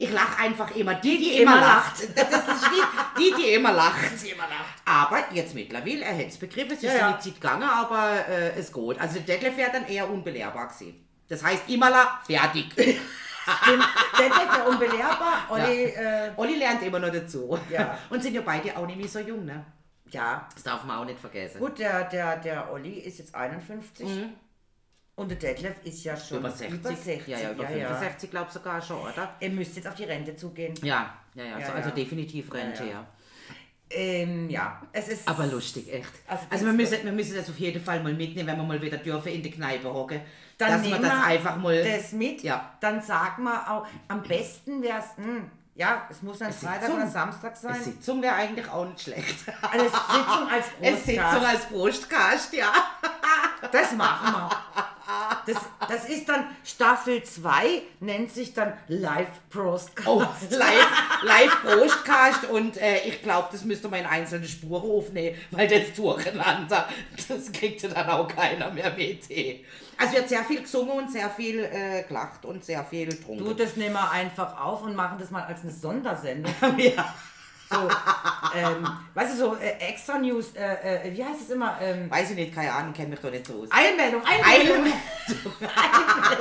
[0.00, 0.94] Ich lache einfach immer.
[0.94, 1.94] Die, die, immer immer lacht.
[2.14, 4.22] Das ist die, die, die immer lacht.
[4.22, 4.82] Die immer lacht.
[4.84, 8.58] Aber jetzt mittlerweile, er hat es begriffen, es ist Ja, ja, Zeit gegangen, aber äh,
[8.58, 9.00] es geht.
[9.00, 11.04] Also Detlef wäre dann eher unbelehrbar gewesen.
[11.28, 12.66] Das heißt, immer la, fertig.
[13.62, 13.84] Stimmt,
[14.18, 15.46] der ist ja unbelehrbar.
[15.50, 17.58] Olli, äh, Olli lernt immer noch dazu.
[17.70, 17.98] Ja.
[18.10, 19.64] Und sind ja beide auch nicht mehr so jung, ne?
[20.10, 21.58] ja, Das darf man auch nicht vergessen.
[21.58, 24.08] gut, der, der, der Olli ist jetzt 51.
[25.16, 26.44] Und der Detlef ist ja schon Mhm.
[26.46, 26.78] Über 60.
[26.78, 27.26] Über 60.
[27.26, 29.34] Ja, ja, über 65 glaube ich sogar schon, oder?
[29.40, 30.74] Er müsste jetzt auf die Rente zugehen.
[30.82, 31.58] Ja, ja, ja.
[31.58, 31.94] Ja, so, also ja.
[31.94, 32.92] definitiv Rente, Ja, ja.
[32.92, 33.06] ja.
[33.90, 35.26] Ähm, ja, es ist.
[35.28, 36.10] Aber lustig, echt.
[36.26, 38.64] Also Also, das- wir, müssen, wir müssen das auf jeden Fall mal mitnehmen, wenn wir
[38.64, 40.20] mal wieder dürfen in die Kneipe hocken.
[40.58, 41.82] dann dass wir nehmen das wir einfach mal...
[41.84, 42.42] das mit.
[42.42, 42.72] Ja.
[42.80, 45.06] Dann sagen wir auch, am besten wäre es,
[45.74, 46.96] ja, es muss dann Freitag Sitzung.
[46.96, 47.82] oder Samstag Eine sein.
[47.84, 49.36] Sitzung wäre eigentlich auch nicht schlecht.
[49.70, 52.72] Eine Sitzung als Eine Sitzung als Brustkast, ja.
[53.72, 54.50] Das machen wir.
[55.46, 55.56] Das,
[55.88, 60.06] das ist dann Staffel 2, nennt sich dann Live Brostcast.
[60.06, 65.36] Oh, live, live Brustkast und äh, ich glaube, das müsste man in einzelne Spuren aufnehmen,
[65.50, 66.86] weil das durcheinander,
[67.28, 69.30] das kriegt ja dann auch keiner mehr mit.
[69.30, 69.64] eh.
[69.96, 73.44] Also wird sehr viel gesungen und sehr viel äh, gelacht und sehr viel getrunken.
[73.44, 76.54] Du, das nehmen wir einfach auf und machen das mal als eine Sondersendung.
[76.76, 77.14] ja.
[77.70, 77.88] So,
[78.56, 81.76] ähm, weißt du, so äh, extra News, äh, äh, wie heißt es immer?
[81.82, 83.68] Ähm, Weiß ich nicht, keine Ahnung, kenne mich doch nicht so aus.
[83.70, 84.92] Einmeldung, Einmeldung.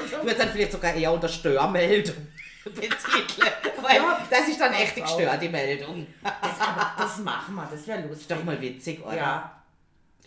[0.06, 2.16] Ich würde dann vielleicht sogar eher unter Störmeldung
[2.64, 3.52] betiteln,
[3.82, 4.20] weil Ja.
[4.30, 6.08] das ist dann echt gestört, die Meldung.
[6.24, 8.22] Das, aber das machen wir, das wäre lustig.
[8.22, 9.16] Ist doch mal witzig, oder?
[9.16, 9.57] Ja.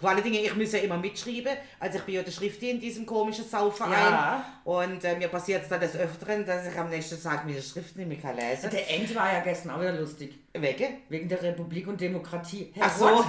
[0.01, 1.53] Vor allen Dingen, ich muss ja immer mitschreiben.
[1.79, 3.93] Also ich bin ja der Schrifti in diesem komischen Saufverein.
[3.93, 4.45] Ja.
[4.65, 7.97] Und äh, mir passiert es dann des Öfteren, dass ich am nächsten Tag meine Schrift
[7.97, 10.39] nicht mehr kann lesen Der End war ja gestern auch wieder lustig.
[10.55, 10.89] Wege?
[11.11, 12.73] Wegen der Republik und Demokratie.
[12.81, 13.07] Ach so,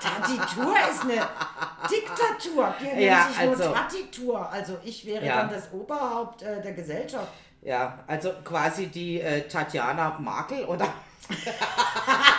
[0.00, 1.26] Tatitur ist eine
[1.90, 2.74] Diktatur.
[2.98, 4.50] Ja, sich nur also- Tatitur.
[4.50, 5.36] Also ich wäre Ja.
[5.42, 7.28] dann das Oberhaupt äh, der Gesellschaft.
[7.62, 10.92] ja, also quasi die äh, Tatjana Markel oder?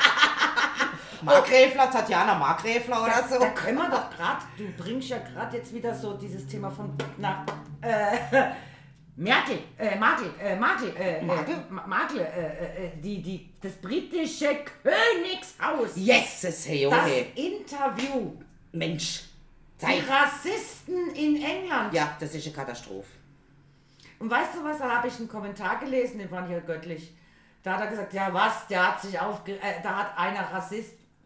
[1.22, 3.40] Markgräfler, Tatjana Markgräfler oder Da, so.
[3.40, 6.94] da können wir doch gerade, du bringst ja gerade jetzt wieder so dieses Thema von
[7.18, 7.44] nach
[7.82, 8.18] äh,
[9.16, 11.22] Merkel, äh, Markel, äh, Markel, äh, äh,
[11.70, 15.92] Ma- Markel, äh, äh, die, die, das britische Königshaus.
[15.96, 17.32] Yes, hey, Das okay.
[17.36, 18.34] Interview.
[18.74, 19.24] Mensch,
[19.82, 20.04] Die Zeit.
[20.08, 21.94] Rassisten in England.
[21.94, 23.08] Ja, das ist eine Katastrophe.
[24.20, 27.12] Und weißt du was, da habe ich einen Kommentar gelesen, den fand ich ja göttlich.
[27.64, 29.54] Da hat er gesagt, ja was, der hat sich aufge...
[29.54, 30.52] Äh, da hat einer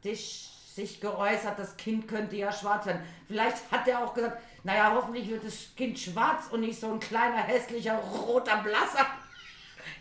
[0.05, 3.01] rassistisch sich geäußert, das Kind könnte ja schwarz werden.
[3.27, 6.99] Vielleicht hat er auch gesagt, naja, hoffentlich wird das Kind schwarz und nicht so ein
[6.99, 9.05] kleiner, hässlicher, roter Blasser.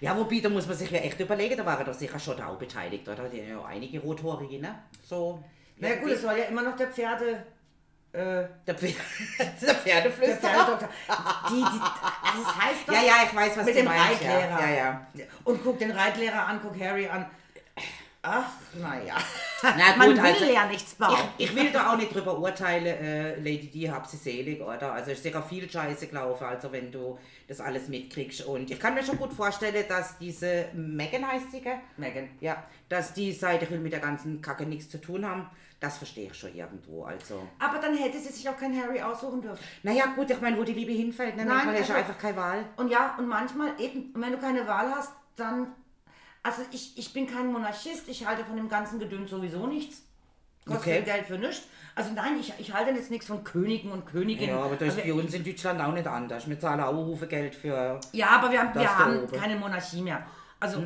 [0.00, 2.46] Ja, wobei, da muss man sich ja echt überlegen, da waren doch sicher schon da
[2.46, 3.24] auch beteiligt, oder?
[3.24, 4.78] Haben ja auch einige Rothorige, ne?
[5.04, 5.42] So.
[5.78, 7.44] Na ja, gut, es war ja immer noch der Pferde...
[8.12, 8.96] Äh, Der, Pferd,
[9.38, 10.50] der der Pferdeflüsterer.
[10.50, 10.88] Pferdedoktor.
[11.48, 14.22] Die, die, also es heißt doch, Ja, ja, ich weiß, was mit du dem meinst.
[14.22, 14.60] Reitlehrer.
[14.60, 15.24] Ja, ja, ja.
[15.44, 17.26] Und guck den Reitlehrer an, guck Harry an.
[18.22, 19.14] Ach, naja.
[19.62, 21.16] Na Man will also, ja nichts bauen.
[21.38, 24.92] Ich, ich will da auch nicht drüber urteilen, äh, Lady Di, hab sie selig, oder?
[24.92, 27.18] Also ist sicher viel Scheiße gelaufen, also wenn du
[27.48, 28.44] das alles mitkriegst.
[28.44, 31.78] Und ich kann mir schon gut vorstellen, dass diese Megan heißt sie, gell?
[31.96, 32.28] Megan.
[32.40, 35.48] Ja, dass die Seite will mit der ganzen Kacke nichts zu tun haben,
[35.80, 37.48] das verstehe ich schon irgendwo, also.
[37.58, 39.64] Aber dann hätte sie sich auch kein Harry aussuchen dürfen.
[39.82, 41.46] Naja, gut, ich meine, wo die Liebe hinfällt, ne?
[41.46, 42.64] Nein, Nein, man ist also- einfach keine Wahl.
[42.76, 45.68] Und ja, und manchmal eben, wenn du keine Wahl hast, dann.
[46.42, 50.02] Also ich, ich bin kein Monarchist, ich halte von dem ganzen Gedöns sowieso nichts.
[50.66, 51.02] Kostet Okay.
[51.02, 51.62] Geld für nichts.
[51.94, 54.54] Also nein, ich, ich halte jetzt nichts von Königen und Königinnen.
[54.56, 56.48] Ja, aber das ist Also bei uns in Deutschland auch nicht anders.
[56.48, 59.36] Wir zahlen auch Haufen Geld für ja, aber wir haben, wir haben oben.
[59.38, 60.24] keine Monarchie mehr.
[60.60, 60.82] Also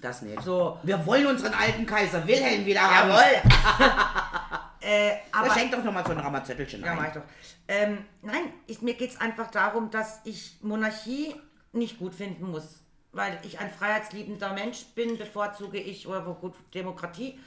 [0.00, 0.40] das nicht.
[0.42, 0.78] so.
[0.84, 3.10] Wir wollen unseren alten Kaiser Wilhelm wieder haben.
[4.80, 6.98] Äh, aber schenkt doch nochmal so ein Ramazzettelchen Ja, ein.
[6.98, 7.22] mach ich doch.
[7.66, 11.34] Ähm, nein, ich, mir geht es einfach darum, dass ich Monarchie
[11.72, 12.84] nicht gut finden muss.
[13.16, 17.40] Weil ich ein freiheitsliebender Mensch bin, bevorzuge ich, oder wo gut, Demokratie.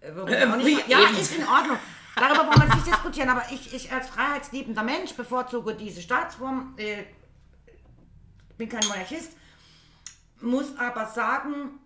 [0.00, 1.16] Äh, nicht, wie ja, eben.
[1.16, 1.78] ist in Ordnung.
[2.16, 6.74] Darüber wollen wir nicht diskutieren, aber ich, ich als freiheitsliebender Mensch bevorzuge diese Staatsform.
[6.76, 7.04] Äh,
[8.58, 9.32] bin kein Monarchist,
[10.40, 11.78] muss aber sagen,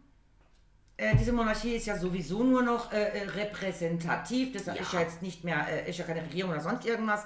[0.97, 4.53] äh, diese Monarchie ist ja sowieso nur noch äh, äh, repräsentativ.
[4.53, 7.24] Das ist ja jetzt nicht mehr, äh, ist ja keine Regierung oder sonst irgendwas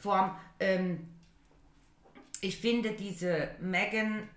[0.00, 0.36] Form.
[0.60, 1.08] Ähm,
[2.40, 4.28] ich finde diese Megan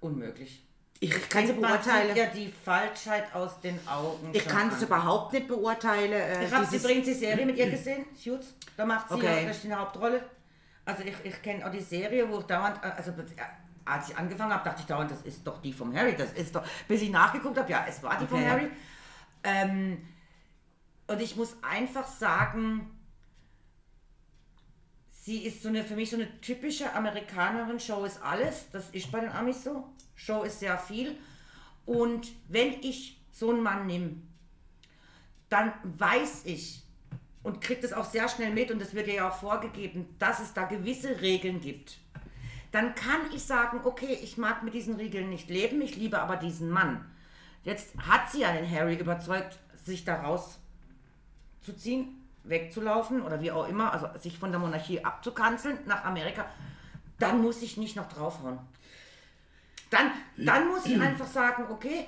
[0.00, 0.66] unmöglich.
[1.02, 2.14] Ich kann sie Man beurteilen.
[2.14, 4.28] ja die Falschheit aus den Augen.
[4.34, 6.12] Ich kann es überhaupt nicht beurteilen.
[6.12, 8.54] äh, Ich habe übrigens die Serie mit ihr gesehen, Suits.
[8.76, 9.46] Da macht sie Okay.
[9.46, 10.22] ja die Hauptrolle.
[10.84, 13.12] Also ich, ich kenne auch die Serie, wo ich dauernd, also
[13.86, 16.14] als ich angefangen habe, dachte ich dauernd, das ist doch die vom Harry.
[16.16, 18.48] Das ist doch, bis ich nachgeguckt habe, ja, es war die vom Okay.
[18.50, 18.70] Harry.
[19.42, 20.06] Ähm,
[21.06, 22.90] und ich muss einfach sagen,
[25.20, 27.78] sie ist so eine, für mich so eine typische Amerikanerin.
[27.78, 28.66] Show ist alles.
[28.72, 29.84] Das ist bei den Amis so.
[30.14, 31.16] Show ist sehr viel.
[31.86, 34.16] Und wenn ich so einen Mann nehme,
[35.48, 36.82] dann weiß ich
[37.42, 40.52] und kriege das auch sehr schnell mit und das wird ja auch vorgegeben, dass es
[40.52, 41.98] da gewisse Regeln gibt.
[42.70, 46.36] Dann kann ich sagen, okay, ich mag mit diesen Regeln nicht leben, ich liebe aber
[46.36, 47.04] diesen Mann.
[47.64, 53.92] Jetzt hat sie ja den Harry überzeugt, sich da rauszuziehen, wegzulaufen oder wie auch immer,
[53.92, 56.46] also sich von der Monarchie abzukanzeln nach Amerika.
[57.18, 58.58] Dann muss ich nicht noch draufhauen.
[59.90, 62.06] Dann, dann muss ich einfach sagen, okay,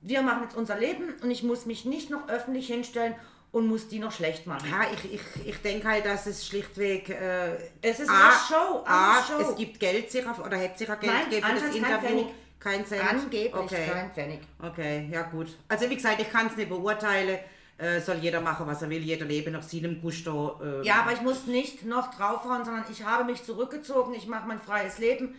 [0.00, 3.14] wir machen jetzt unser Leben und ich muss mich nicht noch öffentlich hinstellen
[3.52, 4.68] und muss die noch schlecht machen.
[4.70, 7.10] Ja, ich, ich, ich denke halt, dass es schlichtweg.
[7.10, 9.50] Äh, Es ist A, eine Show, A, eine Show.
[9.50, 11.98] es gibt Geld sicher oder hätte sicher Geld Nein, gegeben für das Interview.
[12.08, 12.26] Pfennig.
[12.58, 13.02] Kein Cent.
[13.02, 13.90] Angeblich okay.
[13.92, 14.40] kein Pfennig.
[14.60, 15.48] Okay, ja gut.
[15.68, 17.38] Also wie gesagt, ich kann es nicht beurteilen.
[17.82, 19.02] Äh, soll jeder machen, was er will.
[19.02, 20.60] Jeder lebe nach seinem Gusto.
[20.62, 24.46] Äh, Ja, aber ich muss nicht noch draufhauen, sondern ich habe mich zurückgezogen, ich mache
[24.46, 25.34] mein freies Leben.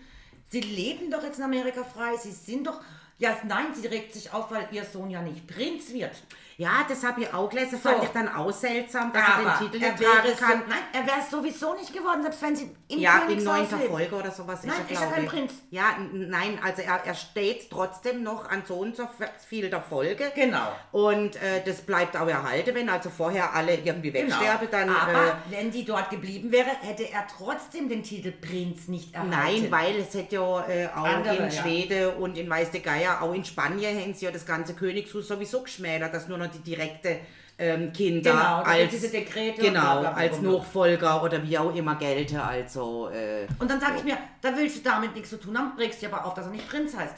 [0.50, 2.82] Sie leben doch jetzt in Amerika frei, sie sind doch...
[3.18, 6.12] Ja, nein, sie regt sich auf, weil ihr Sohn ja nicht Prinz wird.
[6.56, 7.80] Ja, das habe ich auch gelesen.
[7.80, 8.04] Fand So.
[8.04, 10.64] ich dann auch seltsam, dass Aber er den Titel er tragen so, kann.
[10.70, 13.78] nein, er wäre es sowieso nicht geworden, selbst wenn sie im Ja, in Königshaus neunter
[13.78, 13.90] lebt.
[13.92, 15.26] Folge oder sowas Nein, ist er, ist glaube kein.
[15.26, 15.54] Prinz.
[15.72, 15.84] Ja,
[16.14, 19.10] nein, also er, er steht trotzdem noch an so und so
[19.50, 20.32] viel der Folge.
[20.36, 20.68] Genau.
[20.92, 24.28] Und äh, das bleibt auch erhalten, wenn also vorher alle irgendwie Genau.
[24.36, 24.90] wegsterben, dann...
[24.96, 29.32] Aber äh, wenn die dort geblieben wäre, hätte er trotzdem den Titel Prinz nicht erhalten.
[29.36, 31.52] Nein, weil es hätte ja äh, auch Andere, in ja.
[31.52, 35.28] Schweden und in Weiß der Geier, auch in Spanien haben sie ja das ganze Königshus
[35.28, 37.20] sowieso geschmälert, dass nur noch die direkte
[37.58, 40.42] ähm, Kinder Genau, als, diese Dekrete genau, bla, als.
[40.42, 42.38] Nachfolger oder wie auch immer gelten.
[42.38, 45.78] Also, äh, Und dann sage ich mir, da willst du damit nichts zu tun haben,
[45.78, 47.16] regst dich aber auf, dass er nicht Prinz heißt.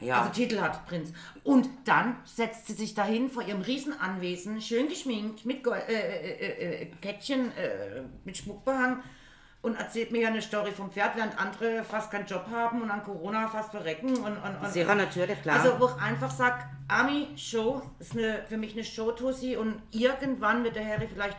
[0.00, 0.20] ja.
[0.20, 1.12] Also Titel hat Prinz.
[1.44, 6.82] Und dann setzt sie sich dahin vor ihrem Riesenanwesen, schön geschminkt, mit Gold, äh, äh,
[6.82, 9.02] äh, Kettchen, äh, mit Schmuckbehang
[9.62, 12.90] und erzählt mir ja eine Story vom Pferd, während andere fast keinen Job haben und
[12.90, 14.16] an Corona fast verrecken.
[14.16, 15.60] Und, und, und, Sicher, natürlich, klar.
[15.60, 20.64] Also wo ich einfach sage, Ami Show ist eine, für mich eine Show-Tussi und irgendwann
[20.64, 21.38] wird der Harry vielleicht,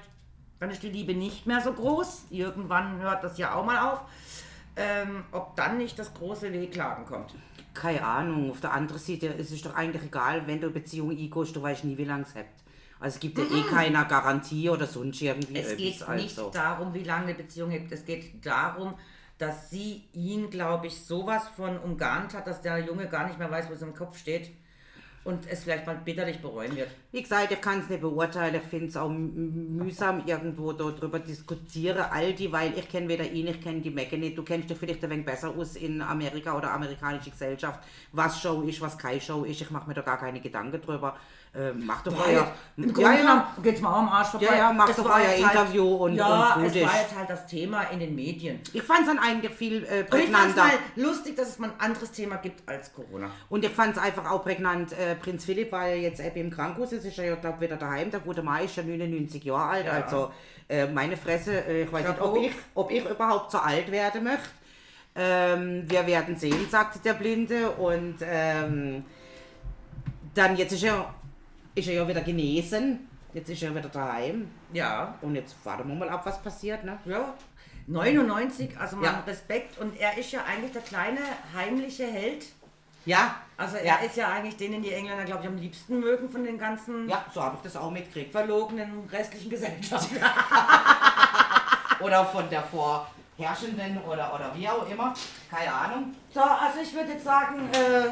[0.59, 4.01] dann ist die Liebe nicht mehr so groß, irgendwann hört das ja auch mal auf,
[4.78, 7.36] ähm, ob dann nicht das große Wehklagen kommt.
[7.74, 8.51] Keine Ahnung.
[8.51, 11.84] Auf der anderen Seite ist es doch eigentlich egal, wenn du Beziehung eingehst, du weißt
[11.84, 12.62] nie, wie lange es hebt.
[13.04, 16.49] Also es gibt ja eh keine Garantie oder sonst irgendwie Es geht nicht also.
[16.51, 17.91] darum, wie lange eine Beziehung gibt.
[17.91, 18.93] Es geht darum,
[19.38, 23.51] dass sie ihn, glaube ich, sowas von umgarnt hat, dass der Junge gar nicht mehr
[23.51, 24.51] weiß, wo es im Kopf steht
[25.26, 26.89] und es vielleicht mal bitterlich bereuen wird.
[27.12, 28.56] Wie gesagt, ich kann es nicht beurteilen.
[28.56, 32.06] Ich finde es auch mühsam, irgendwo darüber diskutieren.
[32.10, 34.38] All die, weil ich kenne weder ihn, ich kenne die Mecke nicht.
[34.38, 37.82] Du kennst dich vielleicht ein wenig besser aus in Amerika oder amerikanische Gesellschaft,
[38.14, 39.60] was Show ist, was keine Show ist.
[39.60, 41.18] Ich mache mir da gar keine Gedanken drüber.
[41.56, 42.51] Äh, mach doch euer...
[42.78, 43.54] Im Ja, Grunde ja.
[43.62, 44.47] geht's mal am Arsch vorbei.
[44.47, 47.45] Ja, ja, macht doch war euer Interview und- Ja, und es war jetzt halt das
[47.45, 48.60] Thema in den Medien.
[48.74, 50.64] Ich fand es dann eigentlich viel äh, Und ich fand es prägnanter.
[50.64, 53.30] mal lustig, dass es mal ein anderes Thema gibt als Corona.
[53.49, 56.91] Und ich fand es einfach auch prägnant, äh, Prinz Philipp, weil jetzt eben im Krankenhaus
[56.91, 58.10] ist, ist er ja, glaube wieder daheim.
[58.10, 59.86] Der gute Mann ist ja 99 Jahre alt.
[59.86, 59.91] Ja.
[59.91, 60.32] Also,
[60.68, 62.41] äh, meine Fresse, äh, ich weiß nicht, ob Chapeau.
[62.41, 64.49] ich, ob ich überhaupt so alt werden möchte.
[65.16, 67.70] Ähm, wir werden sehen, sagte der Blinde.
[67.70, 69.06] Und ähm,
[70.34, 71.14] dann, jetzt ist er,
[71.76, 73.07] ist er ja wieder genesen.
[73.34, 74.49] Jetzt ist er wieder daheim.
[74.74, 75.15] Ja.
[75.21, 76.84] Und jetzt warten wir mal ab, was passiert.
[76.84, 76.97] Ne?
[77.05, 77.34] Ja.
[77.88, 79.24] 99, also mal Ja.
[79.26, 79.78] Respekt.
[79.80, 81.19] Und er ist ja eigentlich der kleine
[81.55, 82.45] heimliche Held.
[83.05, 83.95] Ja, Also er Ja.
[83.97, 87.07] ist ja eigentlich den, den die Engländer, glaube ich, am liebsten mögen von den ganzen
[87.09, 88.32] ja, so habe ich das auch mitgekriegt.
[88.32, 90.17] verlogenen restlichen Gesellschaften.
[91.99, 95.13] Oder von der vorherrschenden oder, oder wie auch immer.
[95.49, 96.13] Keine Ahnung.
[96.34, 98.09] So, also ich würde jetzt sagen, äh,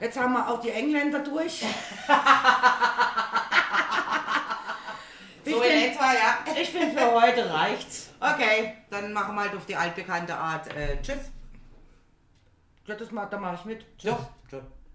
[0.00, 1.62] jetzt haben wir auch die Engländer durch.
[1.62, 1.68] Ich
[5.54, 6.38] So in find- etwa, ja.
[6.60, 8.10] Ich finde, für heute reicht's.
[8.20, 10.72] Okay, dann machen wir halt auf die altbekannte Art.
[10.74, 11.30] Äh, tschüss.
[12.86, 13.98] Ja, das mach, da mache ich mit.
[13.98, 14.14] Tschüss.
[14.48, 14.62] Tschüss.